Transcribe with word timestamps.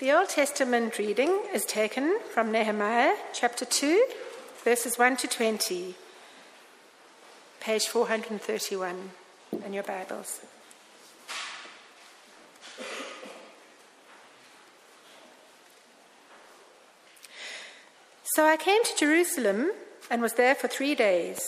The 0.00 0.12
Old 0.12 0.28
Testament 0.28 0.96
reading 0.96 1.40
is 1.52 1.64
taken 1.64 2.20
from 2.32 2.52
Nehemiah 2.52 3.16
chapter 3.32 3.64
2, 3.64 4.06
verses 4.62 4.96
1 4.96 5.16
to 5.16 5.26
20, 5.26 5.96
page 7.58 7.88
431 7.88 9.10
in 9.66 9.72
your 9.72 9.82
Bibles. 9.82 10.40
So 18.22 18.46
I 18.46 18.56
came 18.56 18.84
to 18.84 18.96
Jerusalem 18.96 19.72
and 20.08 20.22
was 20.22 20.34
there 20.34 20.54
for 20.54 20.68
three 20.68 20.94
days. 20.94 21.40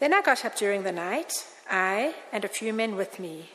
Then 0.00 0.14
I 0.14 0.22
got 0.22 0.42
up 0.46 0.56
during 0.56 0.84
the 0.84 0.92
night, 0.92 1.46
I 1.70 2.14
and 2.32 2.46
a 2.46 2.48
few 2.48 2.72
men 2.72 2.96
with 2.96 3.18
me. 3.20 3.50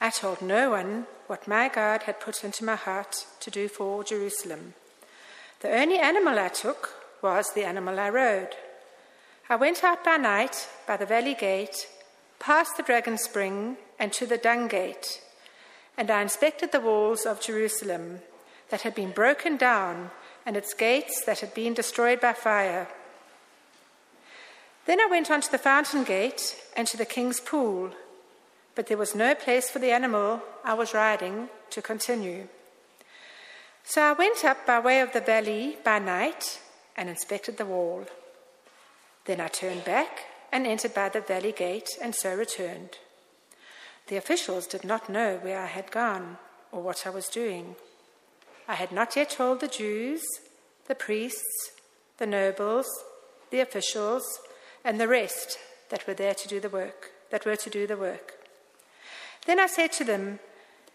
I 0.00 0.10
told 0.10 0.42
no 0.42 0.70
one 0.70 1.06
what 1.26 1.48
my 1.48 1.68
God 1.68 2.04
had 2.04 2.20
put 2.20 2.44
into 2.44 2.64
my 2.64 2.76
heart 2.76 3.26
to 3.40 3.50
do 3.50 3.68
for 3.68 4.04
Jerusalem. 4.04 4.74
The 5.60 5.70
only 5.70 5.98
animal 5.98 6.38
I 6.38 6.48
took 6.48 6.94
was 7.20 7.52
the 7.52 7.64
animal 7.64 7.98
I 7.98 8.08
rode. 8.10 8.54
I 9.50 9.56
went 9.56 9.82
out 9.82 10.04
by 10.04 10.16
night 10.16 10.68
by 10.86 10.96
the 10.96 11.06
valley 11.06 11.34
gate, 11.34 11.88
past 12.38 12.76
the 12.76 12.82
dragon 12.82 13.18
spring, 13.18 13.76
and 13.98 14.12
to 14.12 14.26
the 14.26 14.38
dung 14.38 14.68
gate, 14.68 15.20
and 15.96 16.10
I 16.10 16.22
inspected 16.22 16.70
the 16.70 16.80
walls 16.80 17.26
of 17.26 17.40
Jerusalem 17.40 18.20
that 18.70 18.82
had 18.82 18.94
been 18.94 19.10
broken 19.10 19.56
down 19.56 20.12
and 20.46 20.56
its 20.56 20.74
gates 20.74 21.24
that 21.24 21.40
had 21.40 21.54
been 21.54 21.74
destroyed 21.74 22.20
by 22.20 22.34
fire. 22.34 22.86
Then 24.86 25.00
I 25.00 25.06
went 25.10 25.30
on 25.30 25.40
to 25.40 25.50
the 25.50 25.58
fountain 25.58 26.04
gate 26.04 26.56
and 26.76 26.86
to 26.86 26.96
the 26.96 27.04
king's 27.04 27.40
pool, 27.40 27.90
but 28.78 28.86
there 28.86 28.96
was 28.96 29.12
no 29.12 29.34
place 29.34 29.68
for 29.68 29.80
the 29.80 29.90
animal 29.90 30.40
I 30.64 30.74
was 30.74 30.94
riding 30.94 31.48
to 31.70 31.82
continue. 31.82 32.46
So 33.82 34.00
I 34.00 34.12
went 34.12 34.44
up 34.44 34.64
by 34.68 34.78
way 34.78 35.00
of 35.00 35.12
the 35.12 35.20
valley 35.20 35.78
by 35.84 35.98
night 35.98 36.60
and 36.96 37.08
inspected 37.08 37.56
the 37.56 37.66
wall. 37.66 38.06
Then 39.24 39.40
I 39.40 39.48
turned 39.48 39.84
back 39.84 40.26
and 40.52 40.64
entered 40.64 40.94
by 40.94 41.08
the 41.08 41.20
valley 41.20 41.50
gate 41.50 41.88
and 42.00 42.14
so 42.14 42.32
returned. 42.36 42.98
The 44.06 44.16
officials 44.16 44.68
did 44.68 44.84
not 44.84 45.10
know 45.10 45.40
where 45.42 45.58
I 45.58 45.66
had 45.66 45.90
gone 45.90 46.38
or 46.70 46.80
what 46.80 47.04
I 47.04 47.10
was 47.10 47.26
doing. 47.26 47.74
I 48.68 48.76
had 48.76 48.92
not 48.92 49.16
yet 49.16 49.30
told 49.30 49.58
the 49.58 49.66
Jews, 49.66 50.22
the 50.86 50.94
priests, 50.94 51.72
the 52.18 52.28
nobles, 52.28 52.86
the 53.50 53.58
officials, 53.58 54.38
and 54.84 55.00
the 55.00 55.08
rest 55.08 55.58
that 55.88 56.06
were 56.06 56.14
there 56.14 56.34
to 56.34 56.46
do 56.46 56.60
the 56.60 56.68
work, 56.68 57.10
that 57.32 57.44
were 57.44 57.56
to 57.56 57.70
do 57.70 57.84
the 57.84 57.96
work. 57.96 58.37
Then 59.48 59.58
I 59.58 59.66
said 59.66 59.92
to 59.92 60.04
them, 60.04 60.40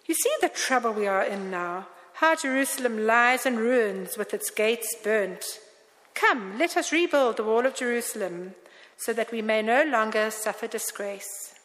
You 0.06 0.14
see 0.14 0.30
the 0.40 0.48
trouble 0.48 0.94
we 0.94 1.08
are 1.08 1.24
in 1.24 1.50
now, 1.50 1.88
how 2.14 2.36
Jerusalem 2.36 3.08
lies 3.08 3.48
in 3.48 3.58
ruins 3.58 4.16
with 4.16 4.32
its 4.32 4.52
gates 4.52 4.96
burnt. 5.04 5.44
Come, 6.14 6.60
let 6.60 6.78
us 6.78 6.92
rebuild 6.92 7.38
the 7.38 7.44
wall 7.44 7.66
of 7.66 7.74
Jerusalem, 7.74 8.54
so 8.96 9.12
that 9.14 9.32
we 9.32 9.42
may 9.42 9.64
no 9.64 9.84
longer 9.84 10.30
suffer 10.30 10.68
disgrace. 10.68 11.56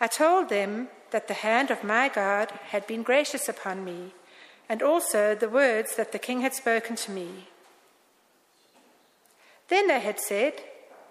I 0.00 0.06
told 0.06 0.50
them 0.50 0.86
that 1.10 1.26
the 1.26 1.34
hand 1.34 1.72
of 1.72 1.82
my 1.82 2.08
God 2.08 2.52
had 2.68 2.86
been 2.86 3.02
gracious 3.02 3.48
upon 3.48 3.84
me 3.84 4.14
and 4.68 4.84
also 4.84 5.34
the 5.34 5.48
words 5.48 5.96
that 5.96 6.12
the 6.12 6.20
king 6.20 6.42
had 6.42 6.54
spoken 6.54 6.94
to 6.94 7.10
me. 7.10 7.48
Then 9.66 9.88
they 9.88 9.98
had 9.98 10.20
said, 10.20 10.62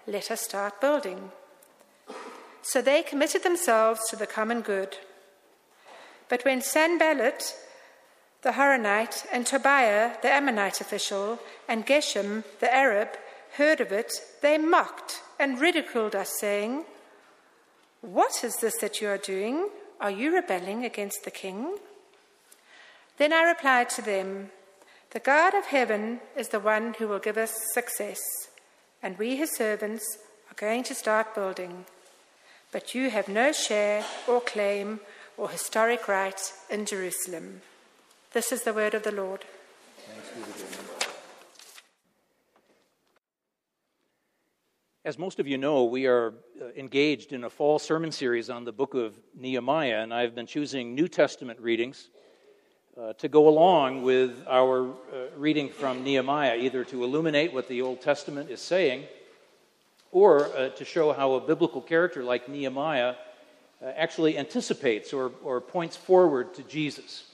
Let 0.06 0.30
us 0.30 0.40
start 0.40 0.80
building. 0.80 1.30
So 2.62 2.80
they 2.80 3.02
committed 3.02 3.42
themselves 3.42 4.00
to 4.08 4.16
the 4.16 4.26
common 4.26 4.60
good. 4.60 4.96
But 6.28 6.44
when 6.44 6.62
Sanballat, 6.62 7.54
the 8.42 8.52
Horonite, 8.52 9.26
and 9.32 9.46
Tobiah, 9.46 10.12
the 10.22 10.32
Ammonite 10.32 10.80
official, 10.80 11.40
and 11.68 11.86
Geshem, 11.86 12.44
the 12.60 12.72
Arab, 12.72 13.08
heard 13.56 13.80
of 13.80 13.92
it, 13.92 14.12
they 14.40 14.56
mocked 14.58 15.22
and 15.38 15.60
ridiculed 15.60 16.14
us, 16.14 16.32
saying, 16.40 16.84
What 18.00 18.42
is 18.44 18.56
this 18.56 18.78
that 18.78 19.00
you 19.00 19.08
are 19.08 19.18
doing? 19.18 19.68
Are 20.00 20.10
you 20.10 20.34
rebelling 20.34 20.84
against 20.84 21.24
the 21.24 21.30
king? 21.30 21.76
Then 23.18 23.32
I 23.32 23.42
replied 23.42 23.90
to 23.90 24.02
them, 24.02 24.50
The 25.10 25.20
God 25.20 25.54
of 25.54 25.66
heaven 25.66 26.20
is 26.36 26.48
the 26.48 26.60
one 26.60 26.94
who 26.94 27.08
will 27.08 27.18
give 27.18 27.36
us 27.36 27.54
success, 27.74 28.20
and 29.02 29.18
we, 29.18 29.36
his 29.36 29.54
servants, 29.54 30.04
are 30.50 30.54
going 30.56 30.84
to 30.84 30.94
start 30.94 31.34
building. 31.34 31.84
But 32.72 32.94
you 32.94 33.10
have 33.10 33.28
no 33.28 33.52
share 33.52 34.02
or 34.26 34.40
claim 34.40 35.00
or 35.36 35.50
historic 35.50 36.08
right 36.08 36.40
in 36.70 36.86
Jerusalem. 36.86 37.60
This 38.32 38.50
is 38.50 38.62
the 38.62 38.72
word 38.72 38.94
of 38.94 39.02
the 39.02 39.12
Lord. 39.12 39.44
As 45.04 45.18
most 45.18 45.38
of 45.38 45.46
you 45.46 45.58
know, 45.58 45.84
we 45.84 46.06
are 46.06 46.28
uh, 46.62 46.66
engaged 46.74 47.34
in 47.34 47.44
a 47.44 47.50
fall 47.50 47.78
sermon 47.78 48.10
series 48.10 48.48
on 48.48 48.64
the 48.64 48.72
book 48.72 48.94
of 48.94 49.18
Nehemiah, 49.36 49.98
and 49.98 50.14
I've 50.14 50.34
been 50.34 50.46
choosing 50.46 50.94
New 50.94 51.08
Testament 51.08 51.60
readings 51.60 52.08
uh, 52.96 53.12
to 53.14 53.28
go 53.28 53.48
along 53.48 54.02
with 54.02 54.44
our 54.48 54.88
uh, 54.88 54.94
reading 55.36 55.68
from 55.68 56.04
Nehemiah, 56.04 56.56
either 56.56 56.84
to 56.84 57.04
illuminate 57.04 57.52
what 57.52 57.68
the 57.68 57.82
Old 57.82 58.00
Testament 58.00 58.48
is 58.48 58.62
saying 58.62 59.04
or 60.12 60.46
uh, 60.46 60.68
to 60.70 60.84
show 60.84 61.12
how 61.12 61.32
a 61.34 61.40
biblical 61.40 61.80
character 61.80 62.22
like 62.22 62.48
Nehemiah 62.48 63.14
uh, 63.82 63.86
actually 63.96 64.38
anticipates 64.38 65.12
or, 65.12 65.32
or 65.42 65.60
points 65.60 65.96
forward 65.96 66.54
to 66.54 66.62
Jesus. 66.62 67.24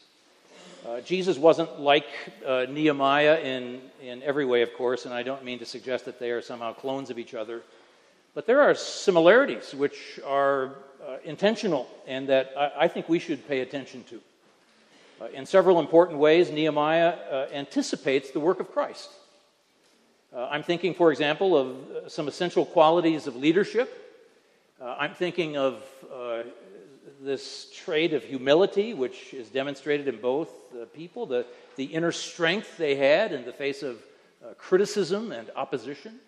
Uh, 0.87 1.01
Jesus 1.01 1.37
wasn't 1.37 1.81
like 1.81 2.07
uh, 2.47 2.65
Nehemiah 2.71 3.41
in, 3.41 3.83
in 4.01 4.23
every 4.23 4.47
way, 4.47 4.63
of 4.63 4.73
course, 4.75 5.05
and 5.05 5.13
I 5.13 5.23
don't 5.23 5.45
mean 5.45 5.59
to 5.59 5.67
suggest 5.67 6.05
that 6.07 6.19
they 6.19 6.31
are 6.31 6.41
somehow 6.41 6.73
clones 6.73 7.11
of 7.11 7.19
each 7.19 7.35
other, 7.35 7.63
but 8.35 8.47
there 8.47 8.63
are 8.63 8.75
similarities 8.75 9.75
which 9.75 10.21
are 10.25 10.77
intentional 11.25 11.89
and 12.07 12.29
that 12.29 12.53
I, 12.57 12.73
I 12.85 12.89
think 12.89 13.09
we 13.09 13.19
should 13.19 13.47
pay 13.49 13.61
attention 13.61 14.05
to. 14.05 14.21
Uh, 15.21 15.27
in 15.35 15.47
several 15.47 15.81
important 15.81 16.19
ways, 16.19 16.51
Nehemiah 16.51 17.09
uh, 17.09 17.47
anticipates 17.53 18.31
the 18.31 18.41
work 18.41 18.61
of 18.61 18.71
Christ. 18.73 19.11
Uh, 20.35 20.47
I'm 20.51 20.63
thinking, 20.63 20.95
for 20.95 21.11
example, 21.11 21.57
of 21.57 21.69
uh, 21.69 22.09
some 22.09 22.29
essential 22.29 22.67
qualities 22.67 23.27
of 23.27 23.37
leadership. 23.37 23.91
Uh, 24.81 24.97
I'm 24.99 25.15
thinking 25.15 25.57
of 25.57 25.83
uh, 26.13 26.43
this 27.21 27.71
trait 27.75 28.13
of 28.13 28.23
humility, 28.23 28.93
which 28.93 29.33
is 29.33 29.49
demonstrated 29.49 30.07
in 30.07 30.21
both 30.21 30.51
people, 30.93 31.25
the, 31.25 31.47
the 31.77 31.85
inner 31.85 32.13
strength 32.13 32.77
they 32.77 32.95
had 32.95 33.33
in 33.33 33.45
the 33.45 33.53
face 33.53 33.83
of 33.83 33.99
criticism 34.57 35.33
and 35.33 35.51
opposition. 35.57 36.21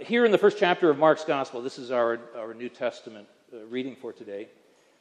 here 0.00 0.26
in 0.26 0.32
the 0.32 0.38
first 0.38 0.58
chapter 0.58 0.90
of 0.90 0.98
Mark's 0.98 1.24
Gospel, 1.24 1.62
this 1.62 1.78
is 1.78 1.90
our, 1.90 2.18
our 2.36 2.52
New 2.52 2.68
Testament 2.68 3.28
reading 3.70 3.96
for 3.96 4.12
today. 4.12 4.48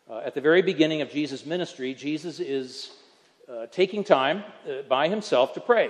Uh, 0.07 0.19
at 0.19 0.35
the 0.35 0.41
very 0.41 0.61
beginning 0.61 1.01
of 1.01 1.09
Jesus' 1.09 1.47
ministry, 1.47 1.95
Jesus 1.95 2.39
is 2.39 2.91
uh, 3.49 3.65
taking 3.71 4.03
time 4.03 4.43
uh, 4.69 4.83
by 4.87 5.09
himself 5.09 5.55
to 5.55 5.59
pray. 5.59 5.89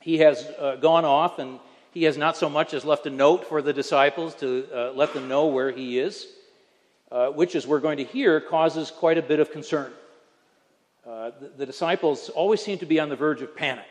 He 0.00 0.18
has 0.18 0.46
uh, 0.58 0.76
gone 0.76 1.04
off 1.04 1.38
and 1.38 1.58
he 1.92 2.04
has 2.04 2.16
not 2.16 2.36
so 2.36 2.48
much 2.48 2.74
as 2.74 2.84
left 2.84 3.06
a 3.06 3.10
note 3.10 3.46
for 3.46 3.62
the 3.62 3.72
disciples 3.72 4.34
to 4.36 4.66
uh, 4.72 4.92
let 4.92 5.14
them 5.14 5.28
know 5.28 5.46
where 5.46 5.70
he 5.70 5.98
is, 5.98 6.26
uh, 7.10 7.28
which, 7.28 7.54
as 7.54 7.66
we're 7.66 7.80
going 7.80 7.96
to 7.96 8.04
hear, 8.04 8.40
causes 8.40 8.90
quite 8.90 9.18
a 9.18 9.22
bit 9.22 9.40
of 9.40 9.50
concern. 9.50 9.92
The, 11.04 11.50
the, 11.56 11.66
disciples 11.66 12.28
always 12.28 12.62
seem 12.62 12.78
to 12.78 12.86
be 12.86 13.00
on 13.00 13.08
the 13.08 13.16
verge 13.16 13.42
of 13.42 13.56
panic, 13.56 13.88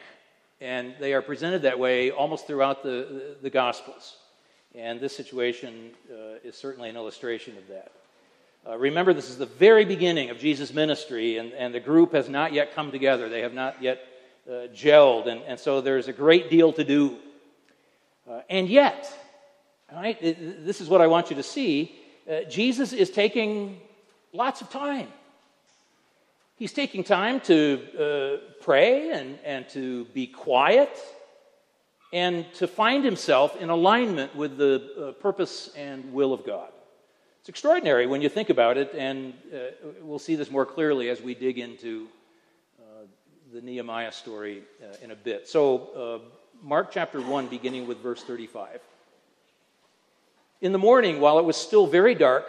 and 0.61 0.95
they 0.99 1.13
are 1.13 1.21
presented 1.21 1.63
that 1.63 1.77
way 1.77 2.09
almost 2.09 2.47
throughout 2.47 2.83
the, 2.83 2.89
the, 2.89 3.35
the 3.43 3.49
Gospels. 3.49 4.17
And 4.73 4.99
this 4.99 5.15
situation 5.15 5.91
is 6.43 6.55
certainly 6.55 6.89
an 6.89 6.95
illustration 6.95 7.57
of 7.57 7.67
that. 7.67 7.91
Uh, 8.67 8.77
remember, 8.77 9.13
this 9.13 9.29
is 9.29 9.37
the 9.37 9.45
very 9.45 9.85
beginning 9.85 10.29
of 10.29 10.39
Jesus' 10.39 10.73
ministry, 10.73 11.37
and, 11.37 11.53
and 11.53 11.73
the 11.73 11.79
group 11.79 12.13
has 12.13 12.27
not 12.27 12.51
yet 12.51 12.75
come 12.75 12.91
together. 12.91 13.29
They 13.29 13.41
have 13.41 13.53
not 13.53 13.81
yet 13.81 13.99
uh, 14.47 14.67
gelled, 14.73 15.27
and, 15.27 15.41
and 15.43 15.59
so 15.59 15.81
there's 15.81 16.07
a 16.07 16.13
great 16.13 16.49
deal 16.49 16.71
to 16.73 16.83
do. 16.83 17.17
Uh, 18.29 18.41
and 18.49 18.67
yet, 18.69 19.11
right, 19.91 20.19
this 20.21 20.81
is 20.81 20.89
what 20.89 21.01
I 21.01 21.07
want 21.07 21.29
you 21.29 21.35
to 21.35 21.43
see 21.43 21.95
uh, 22.29 22.41
Jesus 22.49 22.91
is 22.91 23.09
taking 23.09 23.79
lots 24.33 24.61
of 24.61 24.69
time. 24.69 25.07
He's 26.57 26.73
taking 26.73 27.03
time 27.03 27.39
to 27.41 27.79
uh, 27.97 28.61
pray 28.61 29.11
and, 29.11 29.39
and 29.45 29.69
to 29.69 30.05
be 30.05 30.27
quiet 30.27 30.89
and 32.11 32.45
to 32.55 32.67
find 32.67 33.05
himself 33.05 33.55
in 33.61 33.69
alignment 33.69 34.35
with 34.35 34.57
the 34.57 34.81
uh, 34.99 35.11
purpose 35.21 35.69
and 35.77 36.11
will 36.11 36.33
of 36.33 36.45
God. 36.45 36.69
It's 37.39 37.49
extraordinary 37.49 38.07
when 38.07 38.21
you 38.21 38.27
think 38.27 38.49
about 38.49 38.77
it, 38.77 38.93
and 38.93 39.33
uh, 39.53 39.57
we'll 40.01 40.19
see 40.19 40.35
this 40.35 40.51
more 40.51 40.65
clearly 40.65 41.09
as 41.09 41.21
we 41.21 41.33
dig 41.33 41.59
into 41.59 42.07
the 43.53 43.61
Nehemiah 43.61 44.11
story 44.11 44.63
uh, 44.83 44.95
in 45.01 45.11
a 45.11 45.15
bit. 45.15 45.47
So, 45.47 46.21
uh, 46.23 46.29
Mark 46.61 46.91
chapter 46.91 47.21
1, 47.21 47.47
beginning 47.47 47.87
with 47.87 47.99
verse 47.99 48.21
35. 48.23 48.81
In 50.59 50.73
the 50.73 50.77
morning, 50.77 51.21
while 51.21 51.39
it 51.39 51.45
was 51.45 51.55
still 51.55 51.87
very 51.87 52.13
dark, 52.13 52.45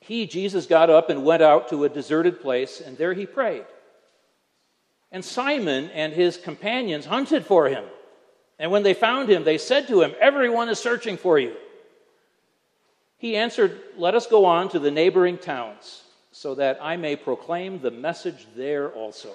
he, 0.00 0.26
Jesus, 0.26 0.64
got 0.64 0.88
up 0.88 1.10
and 1.10 1.24
went 1.24 1.42
out 1.42 1.68
to 1.70 1.84
a 1.84 1.90
deserted 1.90 2.40
place, 2.40 2.80
and 2.80 2.96
there 2.96 3.12
he 3.12 3.26
prayed. 3.26 3.66
And 5.12 5.22
Simon 5.22 5.90
and 5.90 6.14
his 6.14 6.38
companions 6.38 7.04
hunted 7.04 7.44
for 7.44 7.68
him. 7.68 7.84
And 8.58 8.70
when 8.70 8.82
they 8.82 8.94
found 8.94 9.28
him, 9.28 9.44
they 9.44 9.58
said 9.58 9.88
to 9.88 10.00
him, 10.00 10.14
Everyone 10.20 10.70
is 10.70 10.78
searching 10.78 11.18
for 11.18 11.38
you. 11.38 11.54
He 13.18 13.36
answered, 13.36 13.78
Let 13.98 14.14
us 14.14 14.26
go 14.26 14.46
on 14.46 14.70
to 14.70 14.78
the 14.78 14.90
neighboring 14.90 15.36
towns, 15.36 16.04
so 16.32 16.54
that 16.54 16.78
I 16.80 16.96
may 16.96 17.16
proclaim 17.16 17.80
the 17.80 17.90
message 17.90 18.46
there 18.56 18.90
also, 18.90 19.34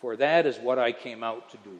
for 0.00 0.16
that 0.16 0.46
is 0.46 0.58
what 0.58 0.78
I 0.78 0.92
came 0.92 1.22
out 1.22 1.50
to 1.50 1.56
do. 1.58 1.78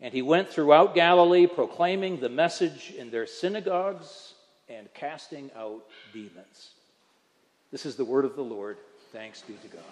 And 0.00 0.14
he 0.14 0.22
went 0.22 0.48
throughout 0.48 0.94
Galilee, 0.94 1.46
proclaiming 1.46 2.20
the 2.20 2.28
message 2.28 2.92
in 2.96 3.10
their 3.10 3.26
synagogues 3.26 4.34
and 4.68 4.92
casting 4.94 5.50
out 5.56 5.84
demons. 6.12 6.70
This 7.70 7.84
is 7.84 7.96
the 7.96 8.04
word 8.04 8.24
of 8.24 8.34
the 8.34 8.42
Lord. 8.42 8.78
Thanks 9.12 9.42
be 9.42 9.54
to 9.54 9.68
God. 9.68 9.82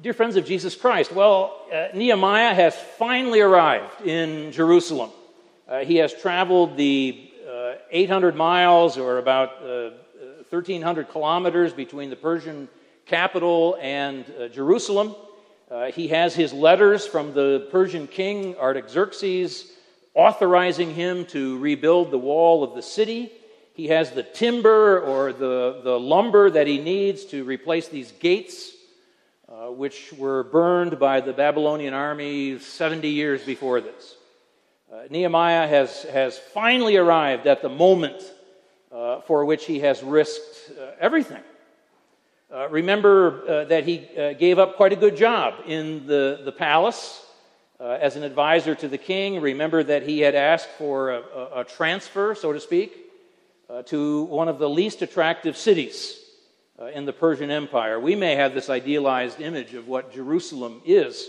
Dear 0.00 0.14
friends 0.14 0.36
of 0.36 0.46
Jesus 0.46 0.74
Christ, 0.74 1.12
well, 1.12 1.60
uh, 1.72 1.88
Nehemiah 1.94 2.54
has 2.54 2.74
finally 2.98 3.40
arrived 3.40 4.02
in 4.06 4.50
Jerusalem. 4.50 5.10
Uh, 5.68 5.80
he 5.80 5.96
has 5.96 6.12
traveled 6.12 6.76
the 6.76 7.30
uh, 7.48 7.74
800 7.90 8.34
miles 8.34 8.98
or 8.98 9.18
about 9.18 9.62
1,300 9.62 11.06
uh, 11.06 11.12
kilometers 11.12 11.72
between 11.72 12.10
the 12.10 12.16
Persian 12.16 12.68
capital 13.06 13.76
and 13.80 14.24
uh, 14.38 14.48
Jerusalem. 14.48 15.14
Uh, 15.70 15.90
he 15.90 16.08
has 16.08 16.34
his 16.34 16.52
letters 16.52 17.06
from 17.06 17.32
the 17.32 17.68
Persian 17.70 18.06
king 18.06 18.56
Artaxerxes 18.56 19.72
authorizing 20.14 20.94
him 20.94 21.24
to 21.26 21.58
rebuild 21.58 22.10
the 22.10 22.18
wall 22.18 22.62
of 22.62 22.74
the 22.74 22.82
city. 22.82 23.32
He 23.74 23.88
has 23.88 24.10
the 24.10 24.22
timber 24.22 25.00
or 25.00 25.32
the, 25.32 25.80
the 25.82 25.98
lumber 25.98 26.50
that 26.50 26.66
he 26.66 26.78
needs 26.78 27.24
to 27.26 27.44
replace 27.44 27.88
these 27.88 28.12
gates, 28.12 28.72
uh, 29.48 29.68
which 29.68 30.12
were 30.12 30.44
burned 30.44 30.98
by 30.98 31.20
the 31.20 31.32
Babylonian 31.32 31.94
army 31.94 32.58
70 32.58 33.08
years 33.08 33.42
before 33.42 33.80
this. 33.80 34.16
Uh, 34.92 35.04
Nehemiah 35.08 35.66
has, 35.66 36.02
has 36.04 36.38
finally 36.38 36.96
arrived 36.96 37.46
at 37.46 37.62
the 37.62 37.70
moment 37.70 38.22
uh, 38.92 39.22
for 39.22 39.46
which 39.46 39.64
he 39.64 39.80
has 39.80 40.02
risked 40.02 40.72
uh, 40.78 40.90
everything. 41.00 41.42
Uh, 42.52 42.68
remember 42.68 43.42
uh, 43.48 43.64
that 43.64 43.84
he 43.84 44.06
gave 44.38 44.58
up 44.58 44.76
quite 44.76 44.92
a 44.92 44.96
good 44.96 45.16
job 45.16 45.54
in 45.66 46.06
the, 46.06 46.42
the 46.44 46.52
palace 46.52 47.24
as 47.80 48.14
an 48.14 48.22
advisor 48.22 48.74
to 48.74 48.88
the 48.88 48.98
king. 48.98 49.40
Remember 49.40 49.82
that 49.82 50.02
he 50.02 50.20
had 50.20 50.34
asked 50.34 50.68
for 50.78 51.10
a, 51.10 51.20
a, 51.20 51.60
a 51.60 51.64
transfer, 51.64 52.34
so 52.34 52.52
to 52.52 52.60
speak, 52.60 53.02
uh, 53.68 53.82
to 53.82 54.24
one 54.24 54.48
of 54.48 54.58
the 54.58 54.68
least 54.68 55.00
attractive 55.00 55.56
cities 55.56 56.20
uh, 56.78 56.86
in 56.86 57.06
the 57.06 57.12
Persian 57.12 57.50
Empire. 57.50 57.98
We 57.98 58.14
may 58.14 58.34
have 58.34 58.54
this 58.54 58.68
idealized 58.68 59.40
image 59.40 59.72
of 59.72 59.88
what 59.88 60.12
Jerusalem 60.12 60.82
is, 60.84 61.28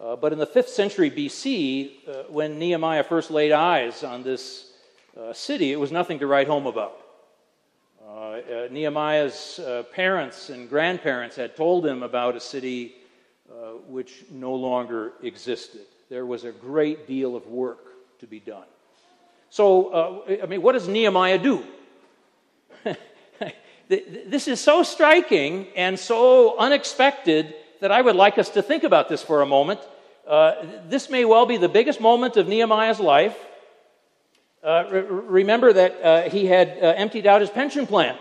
uh, 0.00 0.16
but 0.16 0.32
in 0.32 0.38
the 0.38 0.46
5th 0.46 0.68
century 0.68 1.10
BC, 1.10 1.90
uh, 2.08 2.12
when 2.28 2.58
Nehemiah 2.58 3.04
first 3.04 3.30
laid 3.30 3.52
eyes 3.52 4.02
on 4.02 4.24
this 4.24 4.72
uh, 5.16 5.32
city, 5.32 5.72
it 5.72 5.78
was 5.78 5.92
nothing 5.92 6.18
to 6.18 6.26
write 6.26 6.48
home 6.48 6.66
about. 6.66 6.98
Uh, 8.38 8.68
Nehemiah's 8.70 9.60
parents 9.92 10.50
and 10.50 10.68
grandparents 10.68 11.36
had 11.36 11.56
told 11.56 11.84
him 11.86 12.02
about 12.02 12.36
a 12.36 12.40
city 12.40 12.94
which 13.88 14.24
no 14.30 14.54
longer 14.54 15.12
existed. 15.22 15.82
There 16.08 16.26
was 16.26 16.44
a 16.44 16.52
great 16.52 17.06
deal 17.06 17.36
of 17.36 17.46
work 17.46 18.18
to 18.20 18.26
be 18.26 18.40
done. 18.40 18.64
So, 19.50 19.88
uh, 19.88 20.36
I 20.42 20.46
mean, 20.46 20.62
what 20.62 20.72
does 20.72 20.88
Nehemiah 20.88 21.38
do? 21.38 21.64
this 23.88 24.46
is 24.46 24.60
so 24.60 24.82
striking 24.82 25.68
and 25.74 25.98
so 25.98 26.58
unexpected 26.58 27.54
that 27.80 27.90
I 27.90 28.02
would 28.02 28.16
like 28.16 28.38
us 28.38 28.50
to 28.50 28.62
think 28.62 28.84
about 28.84 29.08
this 29.08 29.22
for 29.22 29.40
a 29.40 29.46
moment. 29.46 29.80
Uh, 30.26 30.54
this 30.86 31.08
may 31.08 31.24
well 31.24 31.46
be 31.46 31.56
the 31.56 31.68
biggest 31.68 32.00
moment 32.00 32.36
of 32.36 32.46
Nehemiah's 32.46 33.00
life. 33.00 33.36
Uh, 34.62 34.84
re- 34.90 35.00
remember 35.00 35.72
that 35.72 36.02
uh, 36.02 36.28
he 36.28 36.44
had 36.44 36.68
uh, 36.68 36.94
emptied 36.96 37.26
out 37.26 37.40
his 37.40 37.48
pension 37.48 37.86
plan 37.86 38.18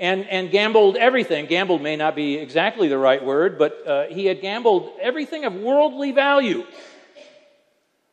and, 0.00 0.26
and 0.28 0.50
gambled 0.50 0.96
everything. 0.96 1.46
Gambled 1.46 1.82
may 1.82 1.94
not 1.94 2.16
be 2.16 2.36
exactly 2.36 2.88
the 2.88 2.98
right 2.98 3.22
word, 3.22 3.58
but 3.58 3.86
uh, 3.86 4.04
he 4.06 4.26
had 4.26 4.40
gambled 4.40 4.90
everything 5.00 5.44
of 5.44 5.54
worldly 5.54 6.10
value 6.10 6.64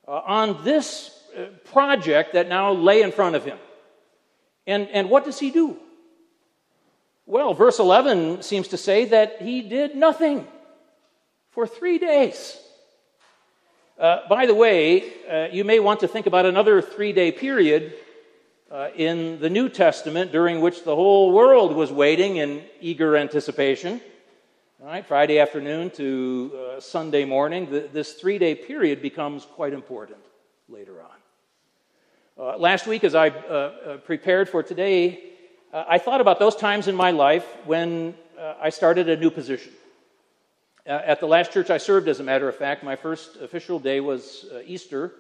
on 0.06 0.64
this 0.64 1.12
project 1.66 2.34
that 2.34 2.48
now 2.48 2.72
lay 2.72 3.02
in 3.02 3.12
front 3.12 3.36
of 3.36 3.46
him. 3.46 3.58
And, 4.66 4.90
and 4.90 5.10
what 5.10 5.26
does 5.26 5.40
he 5.40 5.50
do? 5.50 5.78
Well, 7.26 7.54
verse 7.54 7.80
11 7.80 8.42
seems 8.42 8.70
to 8.70 8.78
say 8.78 9.06
that 9.06 9.42
he 9.42 9.62
did 9.62 9.96
nothing 9.96 10.46
for 11.52 11.68
three 11.68 12.00
days. 12.00 12.58
Uh, 14.00 14.28
by 14.30 14.46
the 14.46 14.54
way, 14.54 15.04
uh, 15.30 15.48
you 15.52 15.64
may 15.64 15.80
want 15.80 16.02
to 16.02 16.08
think 16.08 16.26
about 16.26 16.46
another 16.46 16.82
three 16.82 17.14
day 17.14 17.32
period 17.32 17.94
uh, 18.72 18.90
in 18.96 19.40
the 19.40 19.50
New 19.50 19.70
Testament 19.70 20.32
during 20.32 20.62
which 20.62 20.84
the 20.84 20.96
whole 20.96 21.32
world 21.32 21.76
was 21.76 21.92
waiting 21.92 22.38
in 22.38 22.64
eager 22.82 23.16
anticipation. 23.16 24.02
All 24.82 24.88
right, 24.88 25.06
Friday 25.06 25.40
afternoon 25.40 25.90
to 25.92 26.52
uh, 26.54 26.80
Sunday 26.80 27.26
morning, 27.26 27.70
the, 27.70 27.90
this 27.92 28.14
three 28.14 28.38
day 28.38 28.56
period 28.56 29.02
becomes 29.02 29.46
quite 29.46 29.74
important 29.74 30.20
later 30.70 31.02
on. 31.02 31.08
Uh, 32.40 32.58
last 32.58 32.86
week, 32.86 33.04
as 33.04 33.16
I 33.16 33.30
uh, 33.30 33.32
uh, 33.32 33.98
prepared 33.98 34.48
for 34.50 34.62
today, 34.62 35.24
uh, 35.74 35.86
I 35.88 35.98
thought 35.98 36.22
about 36.22 36.38
those 36.38 36.56
times 36.56 36.88
in 36.88 36.96
my 36.96 37.12
life 37.12 37.46
when 37.66 38.14
uh, 38.38 38.54
I 38.62 38.70
started 38.70 39.10
a 39.10 39.18
new 39.18 39.32
position. 39.32 39.74
Uh, 40.86 41.02
at 41.04 41.20
the 41.20 41.26
last 41.26 41.52
church 41.52 41.70
I 41.70 41.78
served, 41.78 42.08
as 42.08 42.20
a 42.20 42.24
matter 42.24 42.48
of 42.48 42.56
fact, 42.56 42.84
my 42.84 42.96
first 42.96 43.38
official 43.38 43.80
day 43.80 44.00
was 44.00 44.46
Easter, 44.66 45.14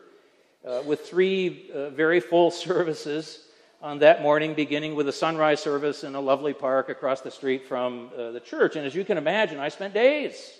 with 0.85 1.01
three 1.07 1.71
very 1.93 2.19
full 2.19 2.51
services 2.67 3.43
on 3.81 3.99
that 3.99 4.21
morning, 4.21 4.53
beginning 4.53 4.95
with 4.95 5.07
a 5.07 5.13
sunrise 5.13 5.59
service 5.59 6.03
in 6.03 6.15
a 6.15 6.21
lovely 6.21 6.53
park 6.53 6.89
across 6.89 7.21
the 7.21 7.31
street 7.31 7.67
from 7.67 8.09
the 8.15 8.41
church. 8.43 8.75
And 8.75 8.85
as 8.85 8.95
you 8.95 9.05
can 9.05 9.17
imagine, 9.17 9.59
I 9.59 9.69
spent 9.69 9.93
days 9.93 10.51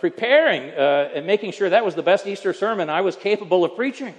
preparing 0.00 0.70
and 0.70 1.26
making 1.26 1.52
sure 1.52 1.70
that 1.70 1.84
was 1.84 1.94
the 1.94 2.02
best 2.02 2.26
Easter 2.26 2.52
sermon 2.52 2.90
I 2.90 3.00
was 3.02 3.16
capable 3.16 3.64
of 3.64 3.76
preaching. 3.76 4.14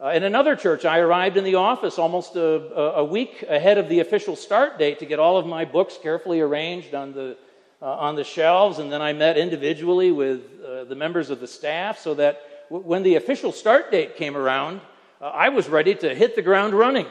Uh, 0.00 0.10
in 0.10 0.22
another 0.22 0.54
church, 0.54 0.84
I 0.84 1.00
arrived 1.00 1.36
in 1.36 1.42
the 1.42 1.56
office 1.56 1.98
almost 1.98 2.36
a, 2.36 2.94
a, 2.94 3.04
week 3.04 3.42
ahead 3.48 3.78
of 3.78 3.88
the 3.88 3.98
official 3.98 4.36
start 4.36 4.78
date 4.78 5.00
to 5.00 5.06
get 5.06 5.18
all 5.18 5.36
of 5.36 5.44
my 5.44 5.64
books 5.64 5.98
carefully 6.00 6.38
arranged 6.38 6.94
on 6.94 7.12
the, 7.12 7.36
uh, 7.82 7.96
on 7.96 8.14
the 8.14 8.22
shelves, 8.22 8.78
and 8.78 8.92
then 8.92 9.02
I 9.02 9.12
met 9.12 9.36
individually 9.36 10.12
with 10.12 10.42
uh, 10.64 10.84
the 10.84 10.94
members 10.94 11.30
of 11.30 11.40
the 11.40 11.48
staff 11.48 11.98
so 11.98 12.14
that 12.14 12.40
when 12.68 13.02
the 13.02 13.16
official 13.16 13.52
start 13.52 13.90
date 13.90 14.16
came 14.16 14.36
around, 14.36 14.80
uh, 15.20 15.26
I 15.26 15.48
was 15.48 15.68
ready 15.68 15.94
to 15.96 16.14
hit 16.14 16.36
the 16.36 16.42
ground 16.42 16.74
running. 16.74 17.06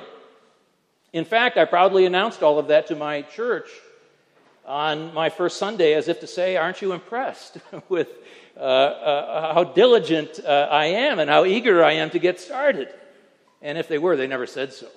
In 1.14 1.26
fact, 1.26 1.58
I 1.58 1.66
proudly 1.66 2.06
announced 2.06 2.44
all 2.44 2.60
of 2.60 2.68
that 2.68 2.88
to 2.88 2.96
my 2.96 3.24
church 3.24 3.70
on 4.66 5.14
my 5.14 5.30
first 5.30 5.58
Sunday 5.58 5.94
as 5.94 6.08
if 6.08 6.20
to 6.20 6.28
say, 6.28 6.58
Aren't 6.58 6.82
you 6.82 6.94
impressed 6.94 7.58
with 7.90 8.10
uh, 8.58 8.60
uh, 8.60 9.54
how 9.54 9.64
diligent 9.64 10.40
uh, 10.44 10.68
I 10.72 10.86
am 10.86 11.20
and 11.20 11.30
how 11.30 11.46
eager 11.46 11.84
I 11.84 11.94
am 11.94 12.10
to 12.10 12.18
get 12.18 12.40
started. 12.40 12.90
And 13.62 13.78
if 13.78 13.88
they 13.88 14.00
were, 14.00 14.18
they 14.18 14.26
never 14.26 14.48
said 14.48 14.74
so. 14.74 14.88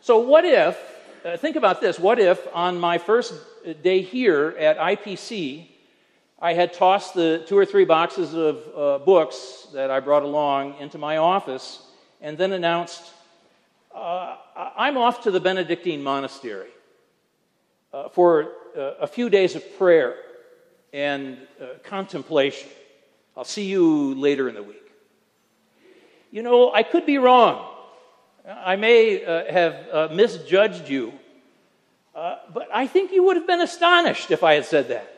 so, 0.00 0.18
what 0.18 0.44
if, 0.44 0.78
uh, 1.24 1.36
think 1.36 1.56
about 1.56 1.80
this, 1.80 1.98
what 1.98 2.20
if 2.20 2.46
on 2.54 2.78
my 2.78 2.98
first 2.98 3.34
day 3.82 4.00
here 4.00 4.54
at 4.60 4.78
IPC, 4.78 5.66
I 6.46 6.54
had 6.54 6.72
tossed 6.72 7.14
the 7.14 7.44
two 7.44 7.58
or 7.58 7.66
three 7.66 7.84
boxes 7.84 8.32
of 8.32 8.62
uh, 8.76 9.04
books 9.04 9.66
that 9.72 9.90
I 9.90 9.98
brought 9.98 10.22
along 10.22 10.78
into 10.78 10.96
my 10.96 11.16
office 11.16 11.82
and 12.20 12.38
then 12.38 12.52
announced, 12.52 13.02
uh, 13.92 14.36
I'm 14.54 14.96
off 14.96 15.24
to 15.24 15.32
the 15.32 15.40
Benedictine 15.40 16.04
monastery 16.04 16.68
for 18.12 18.52
a 18.76 19.08
few 19.08 19.28
days 19.28 19.56
of 19.56 19.76
prayer 19.76 20.14
and 20.92 21.36
uh, 21.60 21.64
contemplation. 21.82 22.70
I'll 23.36 23.42
see 23.42 23.64
you 23.64 24.14
later 24.14 24.48
in 24.48 24.54
the 24.54 24.62
week. 24.62 24.88
You 26.30 26.42
know, 26.42 26.72
I 26.72 26.84
could 26.84 27.06
be 27.06 27.18
wrong. 27.18 27.74
I 28.46 28.76
may 28.76 29.24
uh, 29.24 29.52
have 29.52 29.74
uh, 29.92 30.08
misjudged 30.14 30.88
you, 30.88 31.12
uh, 32.14 32.36
but 32.54 32.68
I 32.72 32.86
think 32.86 33.10
you 33.10 33.24
would 33.24 33.34
have 33.34 33.48
been 33.48 33.62
astonished 33.62 34.30
if 34.30 34.44
I 34.44 34.54
had 34.54 34.64
said 34.64 34.86
that. 34.90 35.15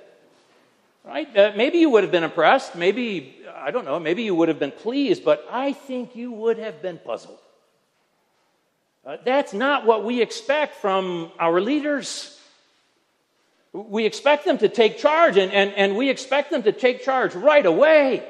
Right? 1.09 1.35
Uh, 1.35 1.53
maybe 1.57 1.79
you 1.79 1.89
would 1.89 2.03
have 2.03 2.13
been 2.13 2.23
impressed. 2.23 2.75
Maybe, 2.75 3.39
I 3.57 3.71
don't 3.71 3.87
know, 3.87 3.99
maybe 3.99 4.25
you 4.25 4.35
would 4.35 4.49
have 4.49 4.59
been 4.59 4.73
pleased, 4.73 5.25
but 5.25 5.43
I 5.51 5.73
think 5.73 6.15
you 6.15 6.31
would 6.33 6.59
have 6.59 6.83
been 6.83 6.99
puzzled. 6.99 7.39
Uh, 9.07 9.17
that's 9.25 9.55
not 9.55 9.87
what 9.87 10.05
we 10.05 10.21
expect 10.21 10.75
from 10.75 11.33
our 11.39 11.63
leaders. 11.63 12.39
We 13.73 14.05
expect 14.05 14.45
them 14.45 14.59
to 14.59 14.69
take 14.69 14.99
charge, 14.99 15.39
and, 15.39 15.51
and, 15.51 15.73
and 15.73 15.97
we 15.97 16.11
expect 16.11 16.51
them 16.51 16.63
to 16.65 16.73
take 16.73 17.03
charge 17.03 17.35
right 17.35 17.65
away. 17.65 18.23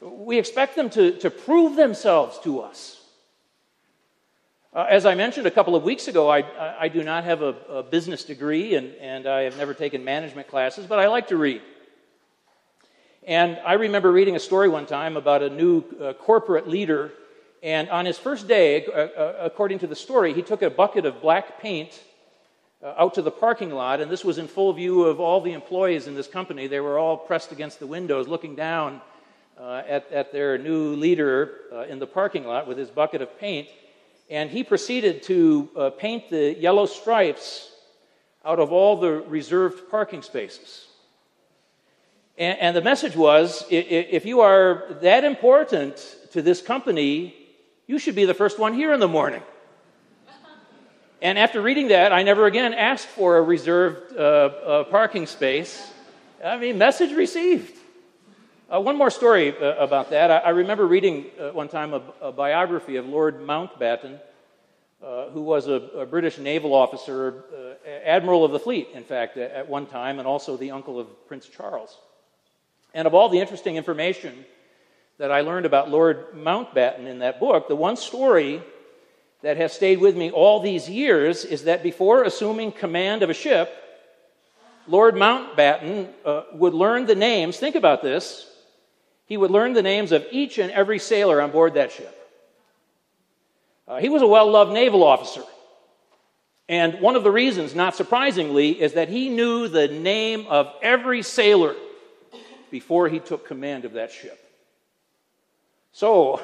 We 0.00 0.38
expect 0.38 0.76
them 0.76 0.88
to, 0.90 1.18
to 1.18 1.30
prove 1.30 1.74
themselves 1.74 2.38
to 2.44 2.60
us. 2.60 2.99
Uh, 4.72 4.86
as 4.88 5.04
I 5.04 5.16
mentioned 5.16 5.48
a 5.48 5.50
couple 5.50 5.74
of 5.74 5.82
weeks 5.82 6.06
ago, 6.06 6.30
I, 6.30 6.44
I 6.78 6.86
do 6.86 7.02
not 7.02 7.24
have 7.24 7.42
a, 7.42 7.56
a, 7.68 7.82
business 7.82 8.22
degree 8.22 8.76
and, 8.76 8.94
and 9.00 9.26
I 9.26 9.40
have 9.40 9.56
never 9.56 9.74
taken 9.74 10.04
management 10.04 10.46
classes, 10.46 10.86
but 10.86 11.00
I 11.00 11.08
like 11.08 11.26
to 11.28 11.36
read. 11.36 11.60
And 13.26 13.58
I 13.66 13.72
remember 13.72 14.12
reading 14.12 14.36
a 14.36 14.38
story 14.38 14.68
one 14.68 14.86
time 14.86 15.16
about 15.16 15.42
a 15.42 15.50
new 15.50 15.82
uh, 16.00 16.12
corporate 16.12 16.68
leader. 16.68 17.10
And 17.64 17.90
on 17.90 18.06
his 18.06 18.16
first 18.16 18.46
day, 18.46 18.86
uh, 18.86 18.90
uh 18.90 19.34
according 19.40 19.80
to 19.80 19.88
the 19.88 19.96
story, 19.96 20.32
he 20.34 20.42
took 20.42 20.62
a 20.62 20.70
bucket 20.70 21.04
of 21.04 21.20
black 21.20 21.60
paint 21.60 22.00
uh, 22.80 22.94
out 22.96 23.14
to 23.14 23.22
the 23.22 23.32
parking 23.32 23.70
lot. 23.70 24.00
And 24.00 24.08
this 24.08 24.24
was 24.24 24.38
in 24.38 24.46
full 24.46 24.72
view 24.72 25.02
of 25.02 25.18
all 25.18 25.40
the 25.40 25.52
employees 25.52 26.06
in 26.06 26.14
this 26.14 26.28
company. 26.28 26.68
They 26.68 26.80
were 26.80 26.96
all 26.96 27.16
pressed 27.16 27.50
against 27.50 27.80
the 27.80 27.88
windows, 27.88 28.28
looking 28.28 28.54
down 28.54 29.00
uh, 29.58 29.82
at, 29.88 30.12
at, 30.12 30.32
their 30.32 30.58
new 30.58 30.94
leader 30.94 31.86
in 31.88 31.98
the 31.98 32.06
parking 32.06 32.46
lot 32.46 32.68
with 32.68 32.78
his 32.78 32.88
bucket 32.88 33.20
of 33.20 33.36
paint 33.40 33.66
and 34.30 34.48
he 34.48 34.62
proceeded 34.62 35.24
to 35.24 35.68
uh, 35.76 35.90
paint 35.90 36.30
the 36.30 36.54
yellow 36.54 36.86
stripes 36.86 37.72
out 38.44 38.60
of 38.60 38.72
all 38.72 38.96
the 38.96 39.10
reserved 39.10 39.90
parking 39.90 40.22
spaces. 40.22 40.86
And, 42.38 42.58
and 42.58 42.76
the 42.76 42.80
message 42.80 43.16
was 43.16 43.66
if 43.70 44.24
you 44.24 44.40
are 44.40 44.96
that 45.02 45.24
important 45.24 46.16
to 46.30 46.40
this 46.40 46.62
company, 46.62 47.34
you 47.88 47.98
should 47.98 48.14
be 48.14 48.24
the 48.24 48.34
first 48.34 48.58
one 48.58 48.72
here 48.72 48.92
in 48.92 49.00
the 49.00 49.08
morning. 49.08 49.42
And 51.20 51.38
after 51.38 51.60
reading 51.60 51.88
that, 51.88 52.12
I 52.12 52.22
never 52.22 52.46
again 52.46 52.72
asked 52.72 53.08
for 53.08 53.36
a 53.36 53.42
reserved 53.42 54.16
uh, 54.16 54.20
uh, 54.20 54.84
parking 54.84 55.26
space. 55.26 55.92
I 56.42 56.56
mean, 56.56 56.78
message 56.78 57.12
received. 57.12 57.76
Uh, 58.72 58.80
one 58.80 58.96
more 58.96 59.10
story 59.10 59.52
uh, 59.58 59.74
about 59.78 60.10
that. 60.10 60.30
I, 60.30 60.36
I 60.36 60.48
remember 60.50 60.86
reading 60.86 61.26
uh, 61.40 61.50
one 61.50 61.66
time 61.66 61.92
a, 61.92 62.02
a, 62.22 62.30
biography 62.30 62.94
of 62.94 63.06
Lord 63.08 63.40
Mountbatten, 63.40 64.20
uh, 65.04 65.30
who 65.30 65.42
was 65.42 65.66
a, 65.66 65.72
a, 65.72 66.06
British 66.06 66.38
naval 66.38 66.72
officer, 66.72 67.42
uh, 67.52 67.88
admiral 68.06 68.44
of 68.44 68.52
the 68.52 68.60
fleet, 68.60 68.90
in 68.94 69.02
fact, 69.02 69.36
at, 69.36 69.50
at 69.50 69.68
one 69.68 69.86
time, 69.86 70.20
and 70.20 70.28
also 70.28 70.56
the 70.56 70.70
uncle 70.70 71.00
of 71.00 71.08
Prince 71.26 71.48
Charles. 71.48 71.98
And 72.94 73.08
of 73.08 73.14
all 73.14 73.28
the 73.28 73.40
interesting 73.40 73.74
information 73.74 74.44
that 75.18 75.32
I 75.32 75.40
learned 75.40 75.66
about 75.66 75.90
Lord 75.90 76.32
Mountbatten 76.32 77.06
in 77.06 77.18
that 77.18 77.40
book, 77.40 77.66
the 77.66 77.74
one 77.74 77.96
story 77.96 78.62
that 79.42 79.56
has 79.56 79.72
stayed 79.72 79.98
with 79.98 80.16
me 80.16 80.30
all 80.30 80.60
these 80.60 80.88
years 80.88 81.44
is 81.44 81.64
that 81.64 81.82
before 81.82 82.22
assuming 82.22 82.70
command 82.70 83.24
of 83.24 83.30
a 83.30 83.34
ship, 83.34 83.74
Lord 84.86 85.16
Mountbatten 85.16 86.08
uh, 86.24 86.42
would 86.52 86.74
learn 86.74 87.06
the 87.06 87.16
names, 87.16 87.56
think 87.56 87.74
about 87.74 88.00
this, 88.00 88.46
he 89.30 89.36
would 89.36 89.52
learn 89.52 89.74
the 89.74 89.82
names 89.82 90.10
of 90.10 90.26
each 90.32 90.58
and 90.58 90.72
every 90.72 90.98
sailor 90.98 91.40
on 91.40 91.52
board 91.52 91.74
that 91.74 91.92
ship. 91.92 92.16
Uh, 93.86 93.98
he 93.98 94.08
was 94.08 94.22
a 94.22 94.26
well 94.26 94.50
loved 94.50 94.72
naval 94.72 95.04
officer. 95.04 95.44
And 96.68 97.00
one 97.00 97.14
of 97.14 97.22
the 97.22 97.30
reasons, 97.30 97.72
not 97.72 97.94
surprisingly, 97.94 98.70
is 98.70 98.94
that 98.94 99.08
he 99.08 99.28
knew 99.28 99.68
the 99.68 99.86
name 99.86 100.46
of 100.48 100.72
every 100.82 101.22
sailor 101.22 101.76
before 102.72 103.08
he 103.08 103.20
took 103.20 103.46
command 103.46 103.84
of 103.84 103.92
that 103.92 104.10
ship. 104.10 104.36
So 105.92 106.42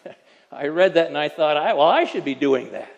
I 0.50 0.68
read 0.68 0.94
that 0.94 1.08
and 1.08 1.18
I 1.18 1.28
thought, 1.28 1.56
well, 1.76 1.86
I 1.86 2.04
should 2.04 2.24
be 2.24 2.34
doing 2.34 2.72
that. 2.72 2.90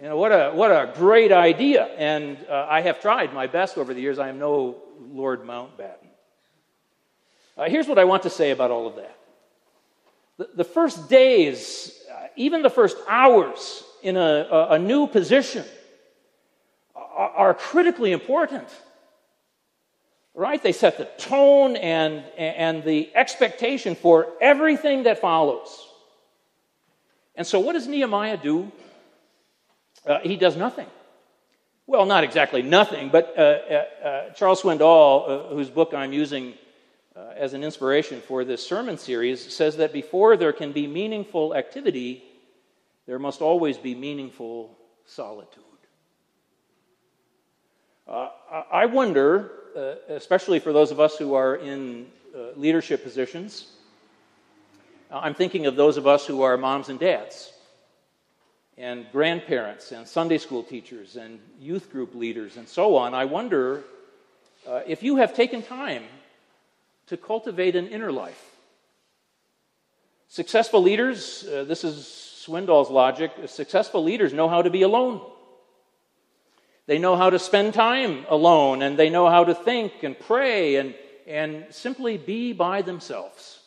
You 0.00 0.08
know, 0.08 0.16
what 0.16 0.32
a, 0.32 0.50
what 0.52 0.70
a 0.70 0.90
great 0.96 1.30
idea. 1.30 1.84
And 1.84 2.38
uh, 2.48 2.66
I 2.70 2.80
have 2.80 3.02
tried 3.02 3.34
my 3.34 3.48
best 3.48 3.76
over 3.76 3.92
the 3.92 4.00
years. 4.00 4.18
I 4.18 4.30
am 4.30 4.38
no 4.38 4.76
Lord 4.98 5.42
Mountbatten. 5.42 6.09
Uh, 7.60 7.68
here's 7.68 7.86
what 7.86 7.98
I 7.98 8.04
want 8.04 8.22
to 8.22 8.30
say 8.30 8.52
about 8.52 8.70
all 8.70 8.86
of 8.86 8.96
that. 8.96 9.18
The, 10.38 10.48
the 10.56 10.64
first 10.64 11.10
days, 11.10 11.92
uh, 12.10 12.28
even 12.34 12.62
the 12.62 12.70
first 12.70 12.96
hours 13.06 13.84
in 14.02 14.16
a, 14.16 14.48
a, 14.50 14.68
a 14.70 14.78
new 14.78 15.06
position, 15.06 15.66
are, 16.94 17.28
are, 17.28 17.54
critically 17.54 18.12
important. 18.12 18.66
Right? 20.32 20.62
They 20.62 20.72
set 20.72 20.96
the 20.96 21.04
tone 21.18 21.76
and, 21.76 22.24
and 22.38 22.82
the 22.82 23.14
expectation 23.14 23.94
for 23.94 24.28
everything 24.40 25.02
that 25.02 25.20
follows. 25.20 25.86
And 27.34 27.46
so, 27.46 27.60
what 27.60 27.74
does 27.74 27.86
Nehemiah 27.86 28.38
do? 28.38 28.72
Uh, 30.06 30.20
he 30.20 30.36
does 30.36 30.56
nothing. 30.56 30.86
Well, 31.86 32.06
not 32.06 32.24
exactly 32.24 32.62
nothing, 32.62 33.10
but 33.10 33.34
uh, 33.36 33.40
uh, 33.40 33.84
uh 34.02 34.30
Charles 34.30 34.62
Swindoll, 34.62 35.28
uh, 35.28 35.54
whose 35.54 35.68
book 35.68 35.92
I'm 35.92 36.14
using 36.14 36.54
uh, 37.16 37.32
as 37.36 37.54
an 37.54 37.64
inspiration 37.64 38.20
for 38.20 38.44
this 38.44 38.64
sermon 38.64 38.96
series, 38.98 39.52
says 39.52 39.76
that 39.76 39.92
before 39.92 40.36
there 40.36 40.52
can 40.52 40.72
be 40.72 40.86
meaningful 40.86 41.54
activity, 41.54 42.22
there 43.06 43.18
must 43.18 43.40
always 43.40 43.76
be 43.76 43.94
meaningful 43.94 44.76
solitude. 45.06 45.64
Uh, 48.06 48.28
I 48.72 48.86
wonder, 48.86 49.52
uh, 49.76 49.94
especially 50.08 50.58
for 50.58 50.72
those 50.72 50.90
of 50.90 50.98
us 50.98 51.16
who 51.16 51.34
are 51.34 51.56
in 51.56 52.06
uh, 52.34 52.56
leadership 52.56 53.04
positions, 53.04 53.68
uh, 55.10 55.18
I'm 55.18 55.34
thinking 55.34 55.66
of 55.66 55.76
those 55.76 55.96
of 55.96 56.06
us 56.06 56.26
who 56.26 56.42
are 56.42 56.56
moms 56.56 56.88
and 56.88 56.98
dads, 56.98 57.52
and 58.76 59.06
grandparents, 59.12 59.92
and 59.92 60.06
Sunday 60.06 60.38
school 60.38 60.62
teachers, 60.62 61.16
and 61.16 61.38
youth 61.60 61.90
group 61.90 62.14
leaders, 62.14 62.56
and 62.56 62.68
so 62.68 62.96
on. 62.96 63.14
I 63.14 63.24
wonder 63.24 63.84
uh, 64.68 64.80
if 64.86 65.02
you 65.02 65.16
have 65.16 65.34
taken 65.34 65.62
time 65.62 66.04
to 67.10 67.16
cultivate 67.16 67.74
an 67.74 67.88
inner 67.88 68.12
life. 68.12 68.40
Successful 70.28 70.80
leaders, 70.80 71.44
uh, 71.44 71.64
this 71.64 71.82
is 71.82 72.06
Swindoll's 72.46 72.88
logic, 72.88 73.32
successful 73.46 74.04
leaders 74.04 74.32
know 74.32 74.48
how 74.48 74.62
to 74.62 74.70
be 74.70 74.82
alone. 74.82 75.20
They 76.86 76.98
know 76.98 77.16
how 77.16 77.30
to 77.30 77.40
spend 77.40 77.74
time 77.74 78.26
alone, 78.28 78.82
and 78.82 78.96
they 78.96 79.10
know 79.10 79.28
how 79.28 79.42
to 79.42 79.56
think 79.56 80.04
and 80.04 80.16
pray 80.16 80.76
and, 80.76 80.94
and 81.26 81.66
simply 81.70 82.16
be 82.16 82.52
by 82.52 82.82
themselves. 82.82 83.58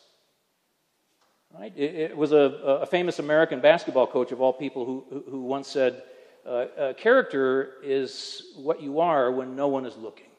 Right? 1.52 1.72
It, 1.76 1.94
it 1.94 2.16
was 2.16 2.32
a, 2.32 2.80
a, 2.82 2.86
famous 2.86 3.18
American 3.18 3.60
basketball 3.60 4.06
coach, 4.06 4.32
of 4.32 4.40
all 4.40 4.54
people, 4.54 4.86
who, 4.86 5.22
who 5.30 5.42
once 5.42 5.68
said, 5.68 6.02
uh, 6.46 6.48
uh, 6.48 6.92
Character 6.94 7.74
is 7.82 8.54
what 8.56 8.80
you 8.80 9.00
are 9.00 9.30
when 9.30 9.54
no 9.54 9.68
one 9.68 9.84
is 9.84 9.96
looking. 9.98 10.33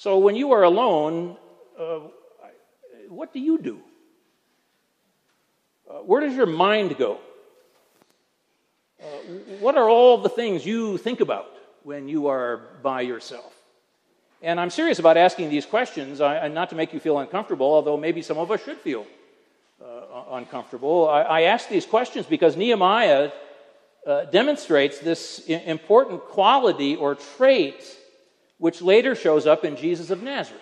So 0.00 0.16
when 0.16 0.34
you 0.34 0.52
are 0.52 0.62
alone, 0.62 1.36
uh, 1.78 1.98
what 3.10 3.34
do 3.34 3.38
you 3.38 3.58
do? 3.58 3.82
Uh, 5.86 5.98
where 5.98 6.22
does 6.22 6.34
your 6.34 6.46
mind 6.46 6.96
go? 6.96 7.18
Uh, 8.98 9.04
what 9.60 9.76
are 9.76 9.90
all 9.90 10.16
the 10.16 10.30
things 10.30 10.64
you 10.64 10.96
think 10.96 11.20
about 11.20 11.52
when 11.82 12.08
you 12.08 12.28
are 12.28 12.62
by 12.82 13.02
yourself? 13.02 13.52
And 14.40 14.58
I'm 14.58 14.70
serious 14.70 14.98
about 14.98 15.18
asking 15.18 15.50
these 15.50 15.66
questions, 15.66 16.22
I, 16.22 16.48
not 16.48 16.70
to 16.70 16.76
make 16.76 16.94
you 16.94 16.98
feel 16.98 17.18
uncomfortable, 17.18 17.66
although 17.66 17.98
maybe 17.98 18.22
some 18.22 18.38
of 18.38 18.50
us 18.50 18.64
should 18.64 18.78
feel 18.78 19.06
uh, 19.84 20.24
uncomfortable. 20.30 21.10
I, 21.10 21.20
I, 21.20 21.40
ask 21.42 21.68
these 21.68 21.84
questions 21.84 22.24
because 22.24 22.56
Nehemiah 22.56 23.32
uh, 24.06 24.24
demonstrates 24.24 24.98
this 24.98 25.40
important 25.40 26.22
quality 26.22 26.96
or 26.96 27.16
trait 27.16 27.98
which 28.60 28.82
later 28.82 29.14
shows 29.14 29.46
up 29.46 29.64
in 29.64 29.74
Jesus 29.74 30.10
of 30.10 30.22
Nazareth. 30.22 30.60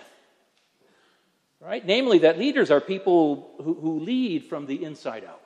Right? 1.61 1.85
Namely, 1.85 2.21
that 2.21 2.39
leaders 2.39 2.71
are 2.71 2.81
people 2.81 3.51
who, 3.61 3.75
who 3.75 3.99
lead 3.99 4.45
from 4.45 4.67
the 4.67 4.85
inside 4.85 5.25
out. 5.25 5.43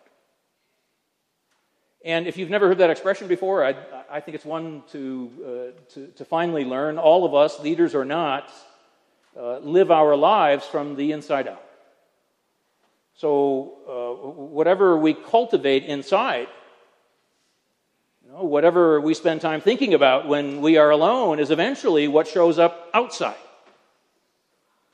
And 2.05 2.27
if 2.27 2.37
you've 2.37 2.51
never 2.51 2.69
heard 2.69 2.79
that 2.79 2.91
expression 2.91 3.27
before, 3.27 3.65
I, 3.65 3.75
I 4.11 4.21
think 4.21 4.35
it's 4.35 4.45
one 4.45 4.83
to, 4.93 5.31
uh, 5.41 5.93
to, 5.95 6.07
to, 6.09 6.25
finally 6.27 6.65
learn. 6.65 6.99
All 6.99 7.25
of 7.25 7.35
us, 7.35 7.59
leaders 7.61 7.95
or 7.95 8.05
not, 8.05 8.53
uh, 9.35 9.59
live 9.61 9.91
our 9.91 10.15
lives 10.15 10.67
from 10.67 10.95
the 10.97 11.13
inside 11.13 11.49
out. 11.49 11.65
So, 13.15 13.79
uh, 13.89 14.31
whatever 14.31 14.99
we 14.99 15.15
cultivate 15.15 15.85
inside 15.85 16.49
know, 18.33 18.45
whatever 18.45 19.01
we 19.01 19.15
spend 19.15 19.41
time 19.41 19.61
thinking 19.61 19.95
about 19.95 20.27
when 20.27 20.63
we 20.63 20.79
are 20.79 20.91
alone 20.91 21.39
is 21.39 21.51
eventually 21.51 22.09
what 22.09 22.27
shows 22.27 22.59
up 22.59 22.89
outside. 22.95 23.37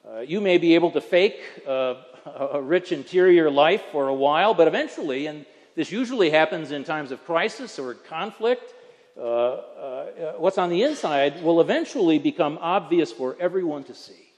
Uh, 0.09 0.21
you 0.21 0.41
may 0.41 0.59
be 0.59 0.75
able 0.75 0.91
to 0.91 1.01
fake 1.01 1.41
uh, 1.67 1.95
a 2.53 2.61
rich 2.61 2.91
interior 2.91 3.51
life 3.51 3.83
for 3.93 4.09
a 4.09 4.15
while, 4.15 4.55
but 4.55 4.67
eventually, 4.67 5.27
and 5.27 5.47
this 5.77 5.93
usually 5.93 6.31
happens 6.31 6.73
in 6.73 6.83
times 6.83 7.13
of 7.13 7.25
crisis 7.25 7.79
or 7.79 7.95
conflict, 7.95 8.75
uh, 9.17 9.21
uh 9.23 10.33
what's 10.39 10.59
on 10.59 10.71
the 10.71 10.83
inside 10.83 11.43
will 11.43 11.61
eventually 11.61 12.19
become 12.19 12.59
obvious 12.61 13.13
for 13.13 13.37
everyone 13.39 13.85
to 13.85 13.95
see. 13.95 14.33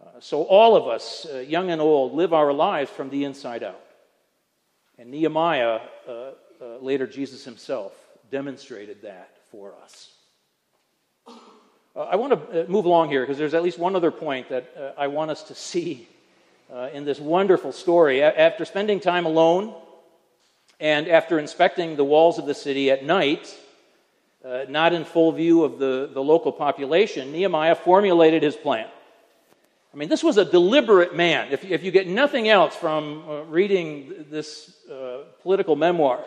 Uh, 0.00 0.20
so, 0.20 0.42
all 0.42 0.76
of 0.76 0.86
us, 0.86 1.26
uh, 1.32 1.38
young 1.38 1.70
and 1.70 1.80
old, 1.80 2.14
live 2.14 2.32
our 2.32 2.52
lives 2.52 2.90
from 2.90 3.10
the 3.10 3.24
inside 3.24 3.62
out. 3.62 3.80
And 4.98 5.10
Nehemiah 5.10 5.80
uh, 6.08 6.30
later 6.80 7.06
Jesus 7.06 7.44
himself 7.44 7.92
demonstrated 8.30 9.02
that 9.02 9.30
for 9.50 9.74
us. 9.82 10.10
Uh, 11.96 12.00
I 12.00 12.16
want 12.16 12.32
to 12.52 12.64
uh, 12.64 12.66
move 12.68 12.84
along 12.84 13.08
here 13.08 13.22
because 13.22 13.38
there's 13.38 13.54
at 13.54 13.62
least 13.62 13.78
one 13.78 13.96
other 13.96 14.10
point 14.10 14.50
that 14.50 14.70
uh, 14.78 15.00
I 15.00 15.06
want 15.06 15.30
us 15.30 15.44
to 15.44 15.54
see 15.54 16.06
uh, 16.70 16.90
in 16.92 17.06
this 17.06 17.18
wonderful 17.18 17.72
story. 17.72 18.20
A- 18.20 18.38
after 18.38 18.66
spending 18.66 19.00
time 19.00 19.24
alone 19.24 19.74
and 20.78 21.08
after 21.08 21.38
inspecting 21.38 21.96
the 21.96 22.04
walls 22.04 22.38
of 22.38 22.44
the 22.44 22.52
city 22.52 22.90
at 22.90 23.02
night, 23.02 23.56
uh, 24.44 24.66
not 24.68 24.92
in 24.92 25.06
full 25.06 25.32
view 25.32 25.64
of 25.64 25.78
the, 25.78 26.10
the 26.12 26.22
local 26.22 26.52
population, 26.52 27.32
Nehemiah 27.32 27.74
formulated 27.74 28.42
his 28.42 28.56
plan. 28.56 28.86
I 29.94 29.96
mean, 29.96 30.10
this 30.10 30.22
was 30.22 30.36
a 30.36 30.44
deliberate 30.44 31.16
man. 31.16 31.50
If, 31.50 31.64
if 31.64 31.82
you 31.82 31.90
get 31.90 32.06
nothing 32.06 32.46
else 32.46 32.76
from 32.76 33.24
uh, 33.26 33.42
reading 33.44 34.26
this 34.28 34.70
political 35.40 35.76
memoir, 35.76 36.22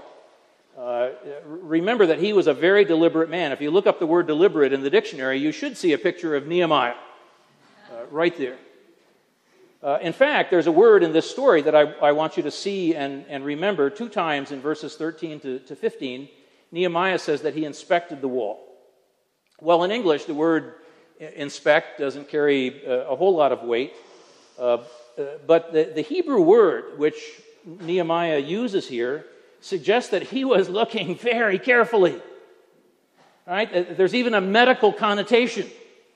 uh, 0.80 1.12
remember 1.44 2.06
that 2.06 2.20
he 2.20 2.32
was 2.32 2.48
a 2.48 2.54
very 2.54 2.86
deliberate 2.86 3.30
man. 3.30 3.52
If 3.52 3.60
you 3.60 3.70
look 3.70 3.86
up 3.86 4.00
the 4.00 4.06
word 4.06 4.28
deliberate 4.28 4.72
in 4.72 4.82
the 4.82 4.90
dictionary, 4.90 5.38
you 5.38 5.52
should 5.52 5.76
see 5.76 5.92
a 5.92 5.98
picture 5.98 6.38
of 6.38 6.48
Nehemiah 6.48 6.96
uh, 7.92 8.06
right 8.10 8.36
there. 8.38 8.56
Uh, 9.84 9.98
in 10.02 10.14
fact, 10.14 10.52
there's 10.52 10.68
a 10.68 10.72
word 10.72 11.04
in 11.04 11.12
this 11.12 11.30
story 11.30 11.62
that 11.64 11.76
I, 11.76 11.82
I 12.02 12.14
want 12.14 12.38
you 12.38 12.44
to 12.44 12.52
see 12.52 12.96
and, 12.96 13.26
and, 13.28 13.44
remember 13.44 13.90
two 13.90 14.08
times 14.08 14.52
in 14.52 14.62
verses 14.62 14.96
13 14.96 15.42
to, 15.42 15.60
to 15.60 15.76
15. 15.76 16.30
Nehemiah 16.72 17.20
says 17.20 17.42
that 17.42 17.56
he 17.56 17.66
inspected 17.66 18.22
the 18.22 18.28
wall. 18.28 18.66
Well, 19.60 19.84
in 19.84 19.92
English, 19.92 20.26
the 20.26 20.34
word 20.34 20.76
inspect 21.20 22.00
doesn't 22.00 22.30
carry 22.30 22.86
uh, 22.86 23.10
a 23.10 23.16
whole 23.16 23.36
lot 23.36 23.52
of 23.52 23.64
weight, 23.64 23.94
uh, 24.58 24.78
but 25.46 25.74
the, 25.74 25.92
the 25.96 26.02
Hebrew 26.02 26.42
word 26.42 26.98
which 26.98 27.18
Nehemiah 27.66 28.40
uses 28.40 28.88
here 28.88 29.26
suggests 29.62 30.12
that 30.12 30.24
he 30.24 30.46
was 30.46 30.70
looking 30.70 31.16
very 31.16 31.60
carefully. 31.60 32.22
Right? 33.46 33.98
There's 33.98 34.14
even 34.14 34.34
a 34.34 34.42
medical 34.42 34.94
connotation 34.94 35.68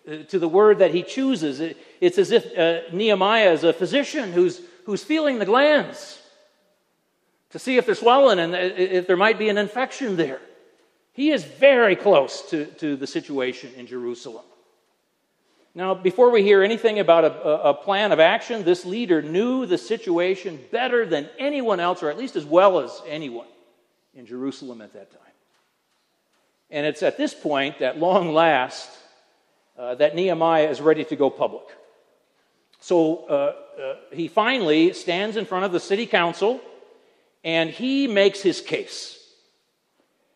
uh, 0.07 0.17
to 0.27 0.37
the 0.37 0.47
word 0.47 0.79
that 0.79 0.93
he 0.93 1.01
chooses. 1.01 1.61
It's 1.99 2.17
as 2.17 2.31
if 2.31 2.45
uh, 2.57 2.93
Nehemiah 2.93 3.51
is 3.51 3.63
a 3.63 3.73
physician 3.73 4.31
who's, 4.31 4.61
who's 4.85 5.03
feeling 5.03 5.39
the 5.39 5.45
glands 5.45 6.19
to 7.49 7.59
see 7.59 7.77
if 7.77 7.85
they're 7.85 7.95
swollen 7.95 8.39
and 8.39 8.53
uh, 8.53 8.57
if 8.57 9.07
there 9.07 9.17
might 9.17 9.39
be 9.39 9.49
an 9.49 9.57
infection 9.57 10.15
there. 10.15 10.41
He 11.13 11.31
is 11.31 11.43
very 11.43 11.95
close 11.95 12.41
to, 12.49 12.65
to 12.65 12.95
the 12.95 13.07
situation 13.07 13.71
in 13.75 13.87
Jerusalem. 13.87 14.45
Now, 15.75 15.95
before 15.95 16.29
we 16.29 16.43
hear 16.43 16.61
anything 16.61 16.99
about 16.99 17.23
a, 17.25 17.69
a, 17.69 17.73
plan 17.73 18.11
of 18.11 18.19
action, 18.19 18.63
this 18.63 18.85
leader 18.85 19.23
knew 19.23 19.65
the 19.65 19.77
situation 19.79 20.59
better 20.71 21.03
than 21.03 21.27
anyone 21.39 21.79
else, 21.79 22.03
or 22.03 22.11
at 22.11 22.17
least 22.17 22.35
as 22.35 22.45
well 22.45 22.79
as 22.79 23.01
anyone 23.07 23.47
in 24.13 24.27
Jerusalem 24.27 24.81
at 24.81 24.93
that 24.93 25.11
time. 25.11 25.19
And 26.69 26.85
it's 26.85 27.01
at 27.01 27.17
this 27.17 27.33
point, 27.33 27.81
at 27.81 27.97
long 27.97 28.33
last, 28.33 28.89
uh, 29.77 29.95
that 29.95 30.15
Nehemiah 30.15 30.69
is 30.69 30.79
ready 30.79 31.05
to 31.05 31.15
go 31.15 31.31
public. 31.31 31.65
So 32.79 33.25
uh, 33.25 33.53
uh, 33.81 33.95
he 34.11 34.27
finally 34.27 34.93
stands 34.93 35.37
in 35.37 35.45
front 35.45 35.65
of 35.65 35.71
the 35.71 35.79
city 35.79 36.05
council 36.05 36.61
and 37.43 37.69
he 37.69 38.07
makes 38.07 38.41
his 38.41 38.61
case. 38.61 39.22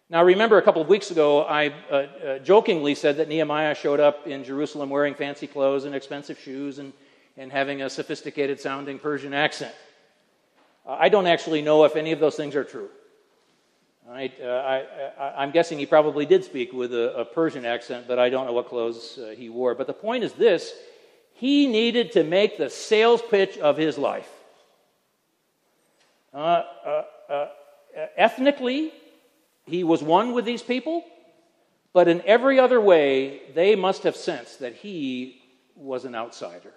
Now, 0.10 0.24
remember 0.24 0.58
a 0.58 0.62
couple 0.62 0.82
of 0.82 0.88
weeks 0.88 1.12
ago, 1.12 1.44
I 1.44 1.68
uh, 1.68 1.94
uh, 1.96 2.40
jokingly 2.40 2.96
said 2.96 3.18
that 3.18 3.28
Nehemiah 3.28 3.76
showed 3.76 4.00
up 4.00 4.26
in 4.26 4.46
Jerusalem 4.46 4.90
wearing 4.90 5.14
fancy 5.14 5.48
clothes 5.48 5.84
and 5.84 5.94
expensive 5.94 6.40
shoes 6.40 6.80
and, 6.80 6.94
and 7.36 7.52
having 7.52 7.82
a 7.82 7.90
sophisticated 7.90 8.58
sounding 8.58 9.00
Persian 9.00 9.34
accent. 9.34 9.76
Uh, 10.86 10.96
I 10.98 11.10
don't 11.10 11.28
actually 11.28 11.62
know 11.62 11.84
if 11.84 11.98
any 11.98 12.14
of 12.14 12.22
those 12.22 12.36
things 12.36 12.56
are 12.56 12.64
true. 12.64 12.88
Uh, 14.10 14.14
I, 14.14 15.44
am 15.44 15.52
guessing 15.52 15.78
he 15.78 15.86
probably 15.86 16.26
did 16.26 16.46
speak 16.46 16.72
with 16.72 16.94
a, 16.94 17.14
a, 17.18 17.26
Persian 17.26 17.66
accent, 17.66 18.06
but 18.08 18.18
I 18.18 18.30
don't 18.30 18.46
know 18.46 18.54
what 18.54 18.70
clothes 18.70 19.20
uh, 19.22 19.36
he 19.38 19.50
wore. 19.50 19.76
But 19.76 19.88
the 19.88 19.94
point 19.94 20.24
is 20.24 20.32
this 20.32 20.72
he 21.34 21.68
needed 21.68 22.14
to 22.14 22.24
make 22.24 22.58
the 22.58 22.70
sales 22.70 23.22
pitch 23.22 23.58
of 23.58 23.76
his 23.76 23.98
life. 23.98 24.30
Uh, 26.34 26.64
ethnically, 28.16 28.94
he 29.68 29.84
was 29.84 30.02
one 30.02 30.34
with 30.34 30.46
these 30.46 30.64
people, 30.64 31.04
but 31.94 32.08
in 32.08 32.22
every 32.26 32.60
other 32.60 32.80
way, 32.80 33.42
they 33.54 33.76
must 33.76 34.04
have 34.04 34.16
sensed 34.16 34.60
that 34.60 34.76
he 34.76 35.42
was 35.76 36.06
an 36.06 36.16
outsider. 36.16 36.74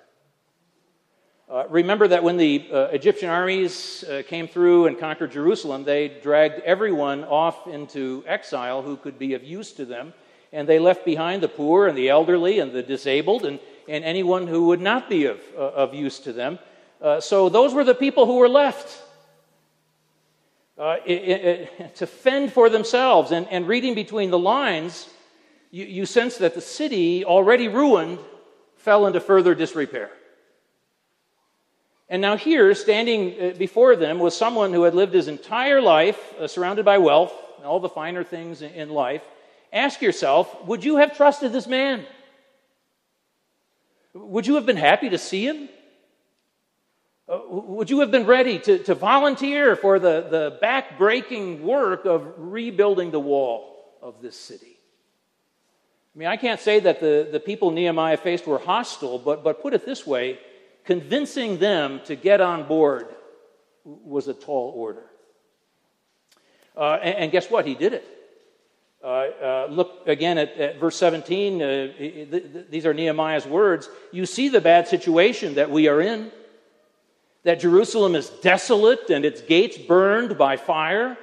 Uh, 1.49 1.65
remember 1.69 2.07
that 2.07 2.23
when 2.23 2.37
the 2.37 2.69
uh, 2.73 2.85
Egyptian 2.93 3.29
armies 3.29 4.05
uh, 4.05 4.23
came 4.29 4.47
through 4.47 4.87
and 4.87 4.99
conquered 4.99 5.33
Jerusalem, 5.33 5.83
they 5.83 6.09
dragged 6.23 6.61
everyone 6.61 7.25
off 7.25 7.67
into 7.67 8.23
exile 8.27 8.83
who 8.83 8.97
could 8.97 9.19
be 9.19 9.35
of 9.35 9.43
use 9.43 9.73
to 9.73 9.85
them, 9.85 10.13
and 10.53 10.69
they 10.69 10.79
left 10.79 11.05
behind 11.05 11.43
the 11.43 11.49
poor 11.49 11.89
and 11.89 11.99
the 11.99 12.09
elderly 12.09 12.61
and 12.61 12.73
the 12.73 12.83
disabled 12.83 13.45
and, 13.45 13.59
and 13.89 14.05
anyone 14.05 14.47
who 14.47 14.67
would 14.67 14.81
not 14.81 15.09
be 15.09 15.27
of, 15.27 15.41
uh, 15.57 15.61
of 15.61 15.93
use 15.93 16.21
to 16.21 16.33
them. 16.33 16.59
Uh, 17.01 17.21
so 17.21 17.49
those 17.49 17.75
were 17.75 17.85
the 17.85 17.95
people 17.95 18.27
who 18.27 18.37
were 18.37 18.49
left 18.49 19.03
uh, 20.81 20.97
it, 21.05 21.13
it, 21.13 21.97
to 21.97 22.07
fend 22.07 22.53
for 22.53 22.71
themselves. 22.71 23.31
And, 23.33 23.47
and 23.49 23.69
reading 23.69 23.95
between 23.95 24.31
the 24.31 24.39
lines, 24.39 25.09
you, 25.71 25.85
you 25.85 26.07
sense 26.07 26.39
that 26.39 26.55
the 26.55 26.63
city, 26.63 27.25
already 27.25 27.69
ruined, 27.69 28.19
fell 28.77 29.07
into 29.07 29.21
further 29.21 29.55
disrepair. 29.55 30.11
And 32.09 32.23
now, 32.23 32.37
here, 32.37 32.75
standing 32.75 33.41
uh, 33.41 33.55
before 33.57 33.95
them, 33.95 34.19
was 34.19 34.37
someone 34.37 34.73
who 34.73 34.83
had 34.83 34.95
lived 34.95 35.13
his 35.13 35.29
entire 35.29 35.81
life 35.81 36.19
uh, 36.41 36.49
surrounded 36.49 36.85
by 36.85 36.99
wealth 36.99 37.33
and 37.59 37.67
all 37.67 37.79
the 37.79 37.89
finer 37.89 38.25
things 38.25 38.63
in 38.63 38.89
life. 38.89 39.23
Ask 39.73 40.01
yourself 40.01 40.67
would 40.67 40.83
you 40.83 40.97
have 40.97 41.17
trusted 41.17 41.53
this 41.53 41.67
man? 41.67 42.05
Would 44.15 44.47
you 44.47 44.57
have 44.57 44.67
been 44.67 44.79
happy 44.79 45.11
to 45.11 45.19
see 45.19 45.47
him? 45.47 45.69
Would 47.53 47.91
you 47.91 47.99
have 47.99 48.13
been 48.13 48.27
ready 48.27 48.61
to, 48.61 48.79
to 48.85 48.95
volunteer 48.95 49.75
for 49.75 49.99
the, 49.99 50.25
the 50.31 50.59
back-breaking 50.61 51.65
work 51.65 52.05
of 52.05 52.33
rebuilding 52.37 53.11
the 53.11 53.19
wall 53.19 53.97
of 54.01 54.23
this 54.23 54.37
city? 54.37 54.79
I 56.15 56.19
mean, 56.19 56.29
I 56.29 56.37
can't 56.37 56.61
say 56.61 56.79
that 56.79 57.01
the, 57.01 57.29
the 57.31 57.41
people 57.41 57.73
Nehemiah 57.73 58.19
faced 58.19 58.47
were 58.47 58.59
hostile, 58.59 59.19
but, 59.19 59.43
but 59.43 59.63
put 59.63 59.75
it 59.75 59.85
this 59.85 60.07
way 60.07 60.39
convincing 60.85 61.59
them 61.59 62.01
to 62.05 62.15
get 62.15 62.41
on 62.41 62.69
board 62.69 63.09
was 63.85 64.29
a 64.29 64.35
tall 64.35 64.73
order. 64.77 65.05
Uh, 66.77 66.99
and, 67.03 67.17
and, 67.17 67.33
guess 67.33 67.51
what? 67.51 67.67
He 67.67 67.75
did 67.75 67.95
it. 67.95 68.05
Uh, 69.03 69.07
uh, 69.07 69.67
look 69.71 70.07
again 70.07 70.39
at, 70.39 70.57
at 70.57 70.79
verse 70.79 70.97
17. 70.97 71.61
Uh, 71.61 71.67
th- 71.99 72.31
th- 72.31 72.67
these 72.71 72.87
are 72.87 72.95
Nehemiah's 72.95 73.45
words. 73.45 73.89
You 74.13 74.25
see 74.25 74.49
the 74.49 74.61
bad 74.61 74.87
situation 74.87 75.55
that 75.55 75.71
we 75.71 75.89
are 75.89 76.01
in 76.01 76.31
that 77.45 77.61
Jerusalem 77.61 78.15
is 78.15 78.29
desolate 78.29 79.11
and 79.11 79.25
its 79.25 79.41
gates 79.41 79.79
burned 79.79 80.37
by 80.37 80.57
fire? 80.57 81.17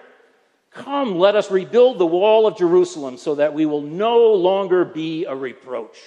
Come, 0.71 1.17
let 1.17 1.35
us 1.35 1.49
rebuild 1.49 1.97
the 1.97 2.05
wall 2.05 2.45
of 2.45 2.57
Jerusalem 2.57 3.17
so 3.17 3.35
that 3.35 3.53
we 3.53 3.65
will 3.65 3.81
no 3.81 4.33
longer 4.33 4.85
be 4.85 5.25
a 5.25 5.35
reproach. 5.35 5.97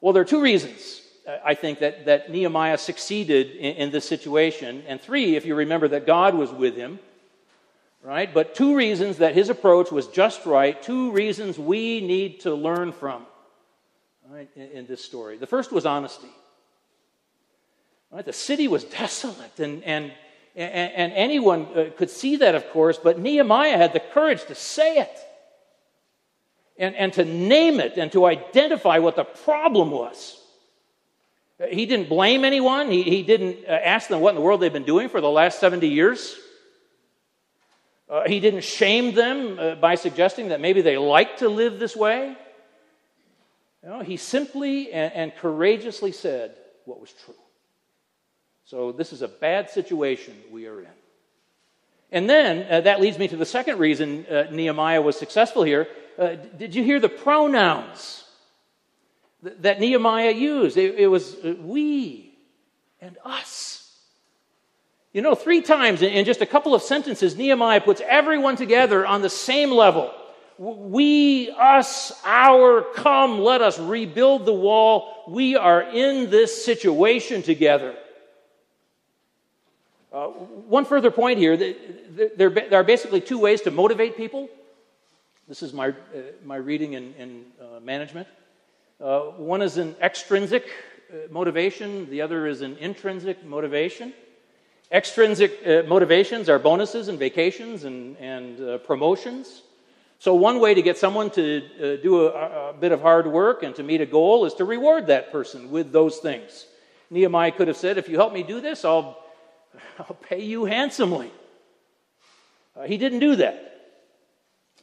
Well, 0.00 0.12
there 0.12 0.22
are 0.22 0.26
two 0.26 0.40
reasons, 0.40 1.02
uh, 1.26 1.36
I 1.44 1.54
think, 1.54 1.80
that, 1.80 2.06
that 2.06 2.30
Nehemiah 2.30 2.78
succeeded 2.78 3.52
in, 3.52 3.76
in 3.76 3.90
this 3.90 4.08
situation. 4.08 4.82
And 4.86 5.00
three, 5.00 5.36
if 5.36 5.44
you 5.44 5.54
remember 5.54 5.88
that 5.88 6.06
God 6.06 6.34
was 6.34 6.50
with 6.50 6.76
him, 6.76 6.98
right? 8.02 8.32
But 8.32 8.54
two 8.54 8.76
reasons 8.76 9.18
that 9.18 9.34
his 9.34 9.48
approach 9.48 9.90
was 9.90 10.06
just 10.06 10.46
right, 10.46 10.80
two 10.80 11.10
reasons 11.12 11.58
we 11.58 12.00
need 12.00 12.40
to 12.40 12.54
learn 12.54 12.92
from 12.92 13.26
right, 14.28 14.48
in, 14.54 14.68
in 14.70 14.86
this 14.86 15.04
story. 15.04 15.36
The 15.36 15.46
first 15.46 15.72
was 15.72 15.86
honesty. 15.86 16.28
Right? 18.10 18.24
The 18.24 18.32
city 18.32 18.68
was 18.68 18.84
desolate, 18.84 19.60
and, 19.60 19.84
and, 19.84 20.12
and, 20.54 21.12
anyone 21.12 21.66
uh, 21.74 21.90
could 21.96 22.10
see 22.10 22.36
that, 22.36 22.54
of 22.54 22.68
course, 22.70 22.98
but 22.98 23.18
Nehemiah 23.18 23.76
had 23.76 23.92
the 23.92 24.00
courage 24.00 24.44
to 24.46 24.54
say 24.54 24.96
it 24.98 25.18
and, 26.78 26.94
and 26.94 27.12
to 27.14 27.24
name 27.24 27.80
it 27.80 27.96
and 27.96 28.10
to 28.12 28.24
identify 28.24 28.98
what 28.98 29.16
the 29.16 29.24
problem 29.24 29.90
was. 29.90 30.40
He 31.70 31.86
didn't 31.86 32.08
blame 32.08 32.44
anyone. 32.44 32.90
He, 32.90 33.02
he 33.02 33.22
didn't 33.22 33.66
uh, 33.68 33.72
ask 33.72 34.08
them 34.08 34.20
what 34.20 34.30
in 34.30 34.36
the 34.36 34.40
world 34.40 34.60
they've 34.60 34.72
been 34.72 34.84
doing 34.84 35.08
for 35.08 35.20
the 35.20 35.28
last 35.28 35.58
70 35.58 35.88
years. 35.88 36.36
Uh, 38.08 38.26
he 38.26 38.40
didn't 38.40 38.62
shame 38.62 39.12
them 39.14 39.58
uh, 39.58 39.74
by 39.74 39.96
suggesting 39.96 40.48
that 40.48 40.60
maybe 40.60 40.80
they 40.80 40.96
like 40.96 41.38
to 41.38 41.48
live 41.48 41.78
this 41.78 41.96
way. 41.96 42.36
No, 43.82 44.00
he 44.00 44.16
simply 44.16 44.92
and, 44.92 45.12
and 45.12 45.36
courageously 45.36 46.12
said 46.12 46.54
what 46.84 47.00
was 47.00 47.12
true. 47.12 47.34
So 48.68 48.92
this 48.92 49.14
is 49.14 49.22
a 49.22 49.28
bad 49.28 49.70
situation 49.70 50.36
we 50.50 50.66
are 50.66 50.80
in. 50.80 50.90
And 52.12 52.28
then 52.28 52.70
uh, 52.70 52.82
that 52.82 53.00
leads 53.00 53.18
me 53.18 53.26
to 53.28 53.36
the 53.36 53.46
second 53.46 53.78
reason 53.78 54.26
uh, 54.26 54.48
Nehemiah 54.50 55.00
was 55.00 55.18
successful 55.18 55.62
here. 55.62 55.88
Uh, 56.18 56.34
did 56.34 56.74
you 56.74 56.84
hear 56.84 57.00
the 57.00 57.08
pronouns 57.08 58.24
th- 59.42 59.56
that 59.60 59.80
Nehemiah 59.80 60.32
used? 60.32 60.76
It, 60.76 60.96
it 60.96 61.06
was 61.06 61.34
uh, 61.36 61.54
we 61.62 62.36
and 63.00 63.16
us. 63.24 63.90
You 65.14 65.22
know, 65.22 65.34
three 65.34 65.62
times 65.62 66.02
in, 66.02 66.10
in 66.10 66.26
just 66.26 66.42
a 66.42 66.46
couple 66.46 66.74
of 66.74 66.82
sentences, 66.82 67.38
Nehemiah 67.38 67.80
puts 67.80 68.02
everyone 68.06 68.56
together 68.56 69.06
on 69.06 69.22
the 69.22 69.30
same 69.30 69.70
level. 69.70 70.12
we, 70.58 71.48
us, 71.52 72.12
our, 72.22 72.82
come, 72.82 73.40
let 73.40 73.62
us 73.62 73.78
rebuild 73.78 74.44
the 74.44 74.52
wall. 74.52 75.24
We 75.26 75.56
are 75.56 75.80
in 75.80 76.28
this 76.28 76.66
situation 76.66 77.40
together. 77.40 77.96
Uh, 80.18 80.26
one 80.66 80.84
further 80.84 81.12
point 81.12 81.38
here 81.38 81.56
there, 81.56 82.50
there, 82.50 82.80
are 82.80 82.82
basically 82.82 83.20
two 83.20 83.38
ways 83.38 83.60
to 83.60 83.70
motivate 83.70 84.16
people. 84.16 84.48
This 85.46 85.62
is 85.62 85.72
my, 85.72 85.90
uh, 85.90 85.92
my 86.44 86.56
reading 86.56 86.94
in, 86.94 87.14
in 87.14 87.44
uh, 87.60 87.78
management. 87.78 88.26
Uh, 89.00 89.20
one 89.36 89.62
is 89.62 89.76
an 89.76 89.94
extrinsic 90.02 90.66
uh, 91.12 91.30
motivation, 91.30 92.10
the 92.10 92.20
other 92.20 92.48
is 92.48 92.62
an 92.62 92.76
intrinsic 92.78 93.44
motivation. 93.44 94.12
Extrinsic 94.90 95.64
uh, 95.64 95.84
motivations 95.86 96.48
are 96.48 96.58
bonuses 96.58 97.06
and 97.06 97.16
vacations 97.16 97.84
and, 97.84 98.16
and 98.16 98.82
promotions. 98.82 99.62
So, 100.18 100.34
one 100.34 100.58
way 100.58 100.74
to 100.74 100.82
get 100.82 100.98
someone 100.98 101.30
to 101.30 101.98
do 102.02 102.26
a, 102.26 102.70
a, 102.70 102.72
bit 102.72 102.90
of 102.90 103.00
hard 103.00 103.28
work 103.28 103.62
and 103.62 103.72
to 103.76 103.84
meet 103.84 104.00
a 104.00 104.06
goal 104.06 104.46
is 104.46 104.54
to 104.54 104.64
reward 104.64 105.06
that 105.06 105.30
person 105.30 105.70
with 105.70 105.92
those 105.92 106.16
things. 106.16 106.66
Nehemiah 107.08 107.52
could 107.52 107.68
have 107.68 107.76
said, 107.76 107.98
If 107.98 108.08
you 108.08 108.16
help 108.16 108.32
me 108.32 108.42
do 108.42 108.60
this, 108.60 108.84
I'll, 108.84 109.27
I'll 109.98 110.16
pay 110.16 110.42
you 110.42 110.64
handsomely. 110.64 111.30
Uh, 112.76 112.84
he 112.84 112.96
didn't 112.96 113.20
do 113.20 113.36
that. 113.36 113.64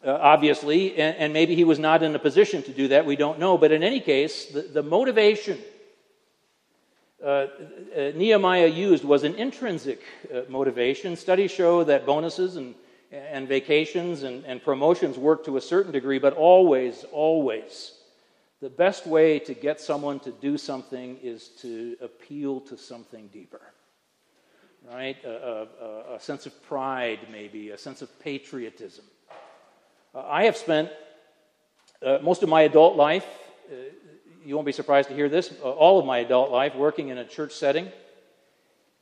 Uh, 0.06 0.18
obviously, 0.22 0.96
and, 0.98 1.16
and, 1.18 1.34
maybe 1.34 1.56
he 1.56 1.64
was 1.64 1.80
not 1.80 2.04
in 2.04 2.14
a 2.14 2.20
position 2.20 2.62
to 2.62 2.72
do 2.72 2.90
that, 2.90 3.06
we 3.06 3.16
don't 3.16 3.40
know. 3.40 3.58
But 3.58 3.72
in 3.72 3.82
any 3.82 4.00
case, 4.00 4.46
the, 4.46 4.62
the 4.62 4.84
motivation 4.84 5.58
uh, 7.24 7.28
uh 7.28 7.48
Nehemiah 8.14 8.68
used 8.68 9.04
was 9.04 9.24
an 9.24 9.36
intrinsic 9.36 10.02
uh, 10.32 10.42
motivation. 10.48 11.16
Studies 11.16 11.50
show 11.50 11.84
that 11.86 12.06
bonuses 12.06 12.56
and 12.56 12.76
and 13.12 13.48
vacations 13.48 14.24
and, 14.24 14.44
and 14.46 14.64
promotions 14.64 15.18
work 15.18 15.46
to 15.46 15.58
a 15.58 15.62
certain 15.62 15.92
degree, 15.92 16.20
but 16.20 16.34
always, 16.34 17.06
always, 17.12 17.94
the 18.62 18.70
best 18.70 19.06
way 19.06 19.40
to 19.40 19.54
get 19.54 19.80
someone 19.80 20.20
to 20.22 20.32
do 20.32 20.58
something 20.58 21.18
is 21.22 21.50
to 21.62 21.96
appeal 22.02 22.60
to 22.62 22.78
something 22.78 23.28
deeper. 23.28 23.62
Right? 24.92 25.18
A, 25.26 25.68
a, 25.82 26.16
a 26.16 26.20
sense 26.20 26.46
of 26.46 26.64
pride, 26.64 27.20
maybe, 27.32 27.72
a 27.72 27.78
sense 27.78 28.02
of 28.02 28.20
patriotism. 28.20 29.06
Uh, 30.14 30.24
I 30.28 30.46
have 30.46 30.56
spent 30.56 30.90
uh, 32.06 32.20
most 32.22 32.44
of 32.44 32.50
my 32.50 32.62
adult 32.62 32.96
life, 32.96 33.26
uh, 33.70 33.76
you 34.46 34.54
won't 34.54 34.66
be 34.66 34.72
surprised 34.72 35.10
to 35.10 35.16
hear 35.16 35.28
this, 35.28 35.54
uh, 35.64 35.72
all 35.72 35.98
of 36.00 36.06
my 36.06 36.20
adult 36.20 36.52
life 36.52 36.76
working 36.76 37.10
in 37.10 37.18
a 37.18 37.26
church 37.26 37.54
setting. 37.54 37.92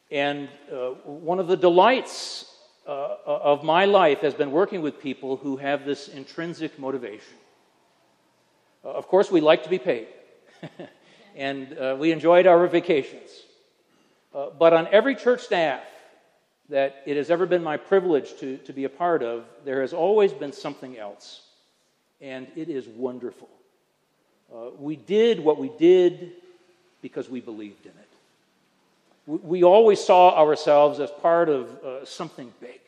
And 0.10 0.48
uh, 0.72 0.92
one 1.06 1.40
of 1.40 1.48
the 1.48 1.58
delights 1.58 2.46
uh, 2.88 3.18
of 3.26 3.64
my 3.64 3.86
life 3.86 4.20
has 4.22 4.34
been 4.34 4.52
working 4.52 4.82
with 4.82 5.02
people 5.02 5.38
who 5.38 5.58
have 5.58 5.86
this 5.86 6.08
intrinsic 6.08 6.80
motivation. 6.80 7.38
Of 8.84 9.08
course, 9.08 9.32
we 9.32 9.42
like 9.42 9.64
to 9.64 9.70
be 9.70 9.80
paid, 9.80 10.08
and 11.36 12.00
we 12.00 12.12
enjoyed 12.12 12.48
our 12.48 12.68
vacations. 12.68 13.30
Uh, 14.34 14.48
but 14.58 14.74
on 14.74 14.88
every 14.92 15.16
church 15.16 15.42
staff 15.42 15.84
that 16.70 17.04
it 17.06 17.18
has 17.18 17.30
ever 17.30 17.46
been 17.46 17.64
my 17.64 17.78
privilege 17.78 18.38
to, 18.40 18.58
to 18.58 18.74
be 18.74 18.86
a 18.86 18.90
part 18.90 19.22
of, 19.22 19.46
there 19.66 19.82
has 19.82 19.94
always 19.94 20.32
been 20.32 20.54
something 20.54 20.98
else, 20.98 21.42
and 22.22 22.48
it 22.56 22.70
is 22.70 22.88
wonderful. 22.88 23.50
Uh, 24.54 24.70
we 24.80 24.96
did 24.96 25.40
what 25.40 25.60
we 25.60 25.70
did 25.78 26.32
because 27.02 27.30
we 27.30 27.42
believed 27.42 27.86
in 27.86 27.92
it 27.92 28.14
we 29.26 29.64
always 29.64 30.04
saw 30.04 30.38
ourselves 30.38 31.00
as 31.00 31.10
part 31.10 31.48
of 31.50 31.84
uh, 31.84 32.06
something 32.06 32.52
big, 32.60 32.82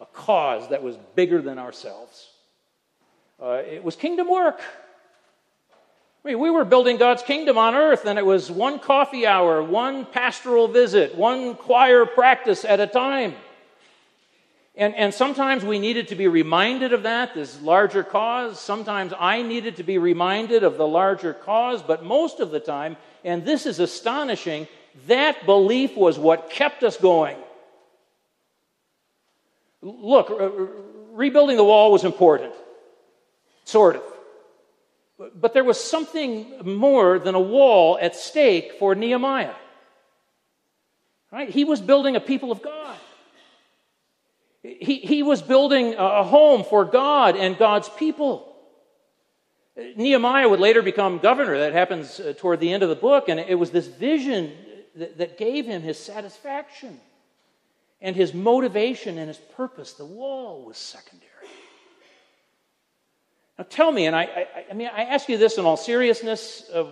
a 0.00 0.06
cause 0.06 0.68
that 0.68 0.82
was 0.82 0.96
bigger 1.14 1.40
than 1.40 1.58
ourselves. 1.58 2.30
Uh, 3.42 3.62
it 3.66 3.82
was 3.82 3.96
kingdom 3.96 4.28
work. 4.28 4.60
I 6.26 6.30
mean, 6.30 6.40
we 6.40 6.50
were 6.50 6.64
building 6.64 6.96
God's 6.96 7.22
kingdom 7.22 7.56
on 7.56 7.76
earth, 7.76 8.04
and 8.04 8.18
it 8.18 8.26
was 8.26 8.50
one 8.50 8.80
coffee 8.80 9.28
hour, 9.28 9.62
one 9.62 10.04
pastoral 10.04 10.66
visit, 10.66 11.14
one 11.14 11.54
choir 11.54 12.04
practice 12.04 12.64
at 12.64 12.80
a 12.80 12.88
time. 12.88 13.36
And, 14.74 14.92
and 14.96 15.14
sometimes 15.14 15.64
we 15.64 15.78
needed 15.78 16.08
to 16.08 16.16
be 16.16 16.26
reminded 16.26 16.92
of 16.92 17.04
that, 17.04 17.32
this 17.34 17.62
larger 17.62 18.02
cause. 18.02 18.58
Sometimes 18.58 19.12
I 19.16 19.42
needed 19.42 19.76
to 19.76 19.84
be 19.84 19.98
reminded 19.98 20.64
of 20.64 20.78
the 20.78 20.86
larger 20.88 21.32
cause, 21.32 21.80
but 21.80 22.04
most 22.04 22.40
of 22.40 22.50
the 22.50 22.58
time, 22.58 22.96
and 23.22 23.44
this 23.44 23.64
is 23.64 23.78
astonishing, 23.78 24.66
that 25.06 25.46
belief 25.46 25.96
was 25.96 26.18
what 26.18 26.50
kept 26.50 26.82
us 26.82 26.96
going. 26.96 27.36
Look, 29.80 30.32
rebuilding 31.12 31.56
the 31.56 31.62
wall 31.62 31.92
was 31.92 32.02
important, 32.02 32.52
sort 33.64 33.94
of. 33.94 34.15
But 35.18 35.54
there 35.54 35.64
was 35.64 35.82
something 35.82 36.46
more 36.64 37.18
than 37.18 37.34
a 37.34 37.40
wall 37.40 37.98
at 38.00 38.14
stake 38.14 38.74
for 38.78 38.94
Nehemiah. 38.94 39.54
Right? 41.32 41.48
He 41.48 41.64
was 41.64 41.80
building 41.80 42.16
a 42.16 42.20
people 42.20 42.52
of 42.52 42.62
God. 42.62 42.96
He, 44.62 44.96
he 44.96 45.22
was 45.22 45.42
building 45.42 45.94
a 45.94 46.24
home 46.24 46.64
for 46.64 46.84
God 46.84 47.36
and 47.36 47.56
God's 47.56 47.88
people. 47.88 48.54
Nehemiah 49.76 50.48
would 50.48 50.60
later 50.60 50.82
become 50.82 51.18
governor. 51.18 51.58
That 51.58 51.72
happens 51.72 52.18
uh, 52.18 52.32
toward 52.36 52.60
the 52.60 52.72
end 52.72 52.82
of 52.82 52.88
the 52.88 52.94
book. 52.94 53.28
And 53.28 53.38
it 53.38 53.58
was 53.58 53.70
this 53.70 53.86
vision 53.86 54.52
that, 54.96 55.18
that 55.18 55.38
gave 55.38 55.66
him 55.66 55.82
his 55.82 55.98
satisfaction 55.98 56.98
and 58.00 58.16
his 58.16 58.32
motivation 58.32 59.18
and 59.18 59.28
his 59.28 59.36
purpose. 59.36 59.92
The 59.92 60.04
wall 60.04 60.64
was 60.64 60.78
secondary. 60.78 61.35
Now 63.58 63.64
tell 63.68 63.90
me, 63.90 64.06
and 64.06 64.14
I, 64.14 64.22
I, 64.22 64.64
I 64.70 64.74
mean, 64.74 64.90
I 64.94 65.04
ask 65.04 65.28
you 65.28 65.38
this 65.38 65.58
in 65.58 65.64
all 65.64 65.76
seriousness 65.76 66.64
uh, 66.72 66.84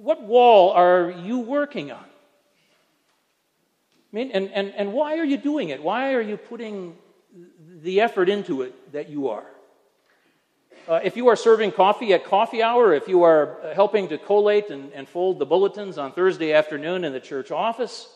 what 0.00 0.22
wall 0.22 0.70
are 0.70 1.10
you 1.10 1.40
working 1.40 1.92
on? 1.92 1.98
I 1.98 4.16
mean, 4.16 4.30
and, 4.32 4.50
and, 4.50 4.72
and 4.74 4.92
why 4.92 5.18
are 5.18 5.24
you 5.24 5.36
doing 5.36 5.68
it? 5.68 5.82
Why 5.82 6.14
are 6.14 6.22
you 6.22 6.36
putting 6.36 6.96
the 7.82 8.00
effort 8.00 8.28
into 8.28 8.62
it 8.62 8.92
that 8.92 9.10
you 9.10 9.28
are? 9.28 9.44
Uh, 10.88 11.00
if 11.04 11.16
you 11.16 11.28
are 11.28 11.36
serving 11.36 11.70
coffee 11.70 12.14
at 12.14 12.24
coffee 12.24 12.62
hour, 12.62 12.94
if 12.94 13.06
you 13.06 13.22
are 13.22 13.58
helping 13.74 14.08
to 14.08 14.18
collate 14.18 14.70
and, 14.70 14.90
and 14.92 15.08
fold 15.08 15.38
the 15.38 15.46
bulletins 15.46 15.98
on 15.98 16.12
Thursday 16.12 16.52
afternoon 16.52 17.04
in 17.04 17.12
the 17.12 17.20
church 17.20 17.50
office, 17.50 18.08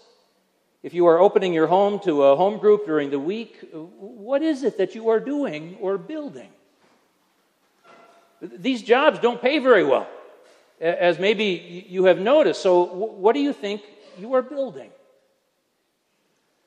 if 0.83 0.95
you 0.95 1.07
are 1.07 1.19
opening 1.19 1.53
your 1.53 1.67
home 1.67 2.01
to 2.01 2.25
a 2.25 2.37
home 2.37 2.59
group 2.59 2.87
during 2.87 3.11
the 3.11 3.21
week, 3.21 3.61
what 3.73 4.43
is 4.43 4.65
it 4.65 4.79
that 4.79 4.95
you 4.95 5.11
are 5.11 5.21
doing 5.21 5.77
or 5.81 5.99
building? 5.99 6.51
These 8.59 8.83
jobs 8.83 9.19
don't 9.21 9.41
pay 9.41 9.59
very 9.59 9.85
well, 9.85 10.07
as 10.81 11.19
maybe 11.19 11.87
you 11.89 12.05
have 12.05 12.19
noticed. 12.19 12.63
So, 12.63 12.83
what 12.85 13.35
do 13.35 13.41
you 13.41 13.53
think 13.53 13.83
you 14.19 14.35
are 14.35 14.43
building? 14.43 14.91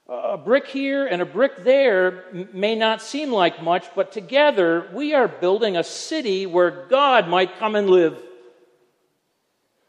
A 0.09 0.37
brick 0.37 0.67
here 0.67 1.05
and 1.05 1.21
a 1.21 1.25
brick 1.25 1.65
there 1.65 2.23
may 2.53 2.75
not 2.75 3.01
seem 3.01 3.29
like 3.31 3.61
much, 3.61 3.85
but 3.93 4.13
together 4.13 4.87
we 4.93 5.13
are 5.13 5.27
building 5.27 5.75
a 5.75 5.83
city 5.83 6.45
where 6.45 6.85
God 6.87 7.27
might 7.27 7.57
come 7.57 7.75
and 7.75 7.89
live. 7.89 8.17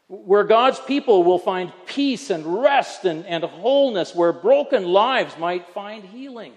Where 0.09 0.43
God's 0.43 0.79
people 0.79 1.23
will 1.23 1.39
find 1.39 1.71
peace 1.85 2.31
and 2.31 2.61
rest 2.61 3.05
and, 3.05 3.25
and 3.27 3.43
wholeness, 3.45 4.13
where 4.13 4.33
broken 4.33 4.83
lives 4.83 5.37
might 5.37 5.69
find 5.69 6.03
healing, 6.03 6.53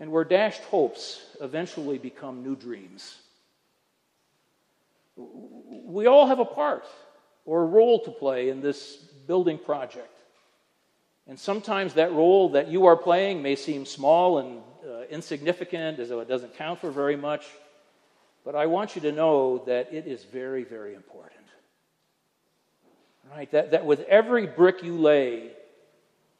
and 0.00 0.10
where 0.10 0.24
dashed 0.24 0.62
hopes 0.62 1.20
eventually 1.40 1.98
become 1.98 2.42
new 2.42 2.56
dreams. 2.56 3.18
We 5.18 6.06
all 6.06 6.26
have 6.26 6.38
a 6.38 6.44
part 6.44 6.84
or 7.44 7.62
a 7.62 7.66
role 7.66 8.04
to 8.04 8.10
play 8.10 8.50
in 8.50 8.60
this 8.60 8.96
building 9.26 9.58
project. 9.58 10.14
And 11.26 11.38
sometimes 11.38 11.94
that 11.94 12.12
role 12.12 12.50
that 12.50 12.68
you 12.68 12.86
are 12.86 12.96
playing 12.96 13.42
may 13.42 13.56
seem 13.56 13.84
small 13.84 14.38
and 14.38 14.62
uh, 14.88 15.02
insignificant, 15.10 15.98
as 15.98 16.08
though 16.08 16.20
it 16.20 16.28
doesn't 16.28 16.56
count 16.56 16.80
for 16.80 16.90
very 16.90 17.16
much. 17.16 17.46
But 18.44 18.54
I 18.54 18.66
want 18.66 18.96
you 18.96 19.02
to 19.02 19.12
know 19.12 19.62
that 19.66 19.92
it 19.92 20.06
is 20.06 20.24
very, 20.24 20.64
very 20.64 20.94
important. 20.94 21.34
Right? 23.30 23.50
That, 23.50 23.72
that 23.72 23.84
with 23.84 24.00
every 24.08 24.46
brick 24.46 24.82
you 24.82 24.96
lay, 24.96 25.50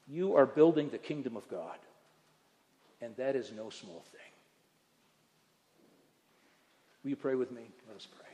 you 0.06 0.36
are 0.36 0.46
building 0.46 0.88
the 0.88 0.98
kingdom 0.98 1.36
of 1.36 1.46
God. 1.50 1.76
And 3.02 3.14
that 3.16 3.36
is 3.36 3.52
no 3.52 3.68
small 3.68 4.02
thing. 4.12 4.20
Will 7.04 7.10
you 7.10 7.16
pray 7.16 7.34
with 7.34 7.52
me? 7.52 7.62
Let 7.86 7.96
us 7.96 8.06
pray. 8.06 8.27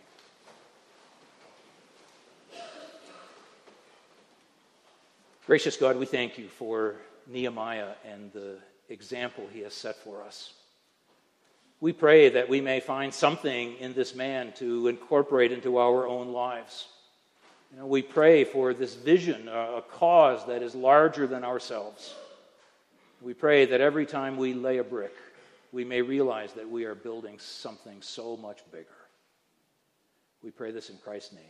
Gracious 5.47 5.77
God, 5.77 5.99
we 5.99 6.07
thank 6.07 6.39
you 6.39 6.49
for 6.49 6.95
Nehemiah 7.27 7.91
and 8.11 8.33
the 8.33 8.57
example 8.89 9.47
he 9.53 9.61
has 9.61 9.75
set 9.75 9.95
for 9.97 10.23
us. 10.23 10.55
We 11.81 11.93
pray 11.93 12.31
that 12.31 12.49
we 12.49 12.63
may 12.63 12.81
find 12.81 13.13
something 13.13 13.77
in 13.77 13.93
this 13.93 14.15
man 14.15 14.55
to 14.55 14.89
incorporate 14.89 15.53
into 15.53 15.77
our 15.77 16.07
own 16.07 16.29
lives. 16.29 16.89
You 17.71 17.81
know, 17.81 17.87
we 17.87 18.01
pray 18.01 18.45
for 18.45 18.73
this 18.73 18.95
vision, 18.95 19.49
a 19.49 19.83
cause 19.91 20.47
that 20.47 20.63
is 20.63 20.75
larger 20.75 21.27
than 21.27 21.45
ourselves. 21.45 22.15
We 23.21 23.35
pray 23.35 23.67
that 23.67 23.83
every 23.83 24.07
time 24.07 24.39
we 24.39 24.55
lay 24.55 24.79
a 24.79 24.85
brick, 24.85 25.15
we 25.73 25.85
may 25.85 26.01
realize 26.01 26.55
that 26.55 26.71
we 26.71 26.85
are 26.85 26.95
building 26.95 27.39
something 27.39 28.01
so 28.01 28.39
much 28.39 28.61
bigger. 28.73 28.87
We 30.43 30.51
pray 30.51 30.71
this 30.71 30.89
in 30.89 30.97
Christ's 30.97 31.35
name. 31.35 31.45